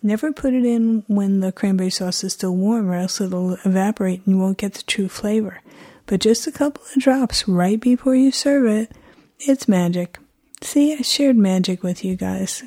Never 0.00 0.32
put 0.32 0.54
it 0.54 0.64
in 0.64 1.02
when 1.08 1.40
the 1.40 1.50
cranberry 1.50 1.90
sauce 1.90 2.22
is 2.22 2.34
still 2.34 2.54
warm, 2.54 2.88
or 2.88 2.94
else 2.94 3.20
it'll 3.20 3.54
evaporate 3.64 4.24
and 4.24 4.36
you 4.36 4.40
won't 4.40 4.58
get 4.58 4.74
the 4.74 4.82
true 4.84 5.08
flavor. 5.08 5.60
But 6.08 6.20
just 6.20 6.46
a 6.46 6.52
couple 6.52 6.82
of 6.82 7.00
drops 7.00 7.46
right 7.46 7.78
before 7.78 8.16
you 8.16 8.32
serve 8.32 8.66
it, 8.66 8.92
it's 9.38 9.68
magic. 9.68 10.18
See, 10.62 10.94
I 10.94 11.02
shared 11.02 11.36
magic 11.36 11.84
with 11.84 12.02
you 12.02 12.16
guys. 12.16 12.64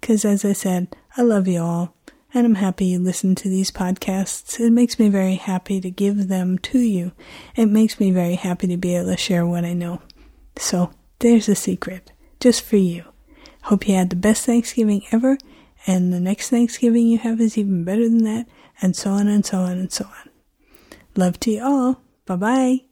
Because 0.00 0.24
as 0.24 0.44
I 0.44 0.52
said, 0.52 0.94
I 1.16 1.22
love 1.22 1.48
you 1.48 1.60
all 1.60 1.94
and 2.34 2.46
I'm 2.46 2.56
happy 2.56 2.86
you 2.86 2.98
listen 2.98 3.34
to 3.36 3.48
these 3.48 3.70
podcasts. 3.70 4.58
It 4.60 4.70
makes 4.70 4.98
me 4.98 5.08
very 5.08 5.36
happy 5.36 5.80
to 5.80 5.90
give 5.90 6.28
them 6.28 6.58
to 6.58 6.78
you. 6.78 7.12
It 7.56 7.66
makes 7.66 7.98
me 7.98 8.10
very 8.10 8.34
happy 8.34 8.66
to 8.66 8.76
be 8.76 8.96
able 8.96 9.10
to 9.10 9.16
share 9.16 9.46
what 9.46 9.64
I 9.64 9.72
know. 9.72 10.02
So, 10.56 10.92
there's 11.20 11.48
a 11.48 11.54
secret, 11.54 12.12
just 12.38 12.62
for 12.62 12.76
you. 12.76 13.04
Hope 13.62 13.88
you 13.88 13.94
had 13.94 14.10
the 14.10 14.16
best 14.16 14.46
Thanksgiving 14.46 15.02
ever, 15.12 15.38
and 15.86 16.12
the 16.12 16.20
next 16.20 16.50
Thanksgiving 16.50 17.06
you 17.06 17.18
have 17.18 17.40
is 17.40 17.58
even 17.58 17.84
better 17.84 18.08
than 18.08 18.24
that, 18.24 18.46
and 18.80 18.96
so 18.96 19.10
on 19.10 19.28
and 19.28 19.44
so 19.44 19.58
on 19.58 19.72
and 19.72 19.92
so 19.92 20.04
on. 20.04 20.30
Love 21.16 21.38
to 21.40 21.50
you 21.50 21.64
all. 21.64 22.00
Bye 22.30 22.36
bye. 22.36 22.89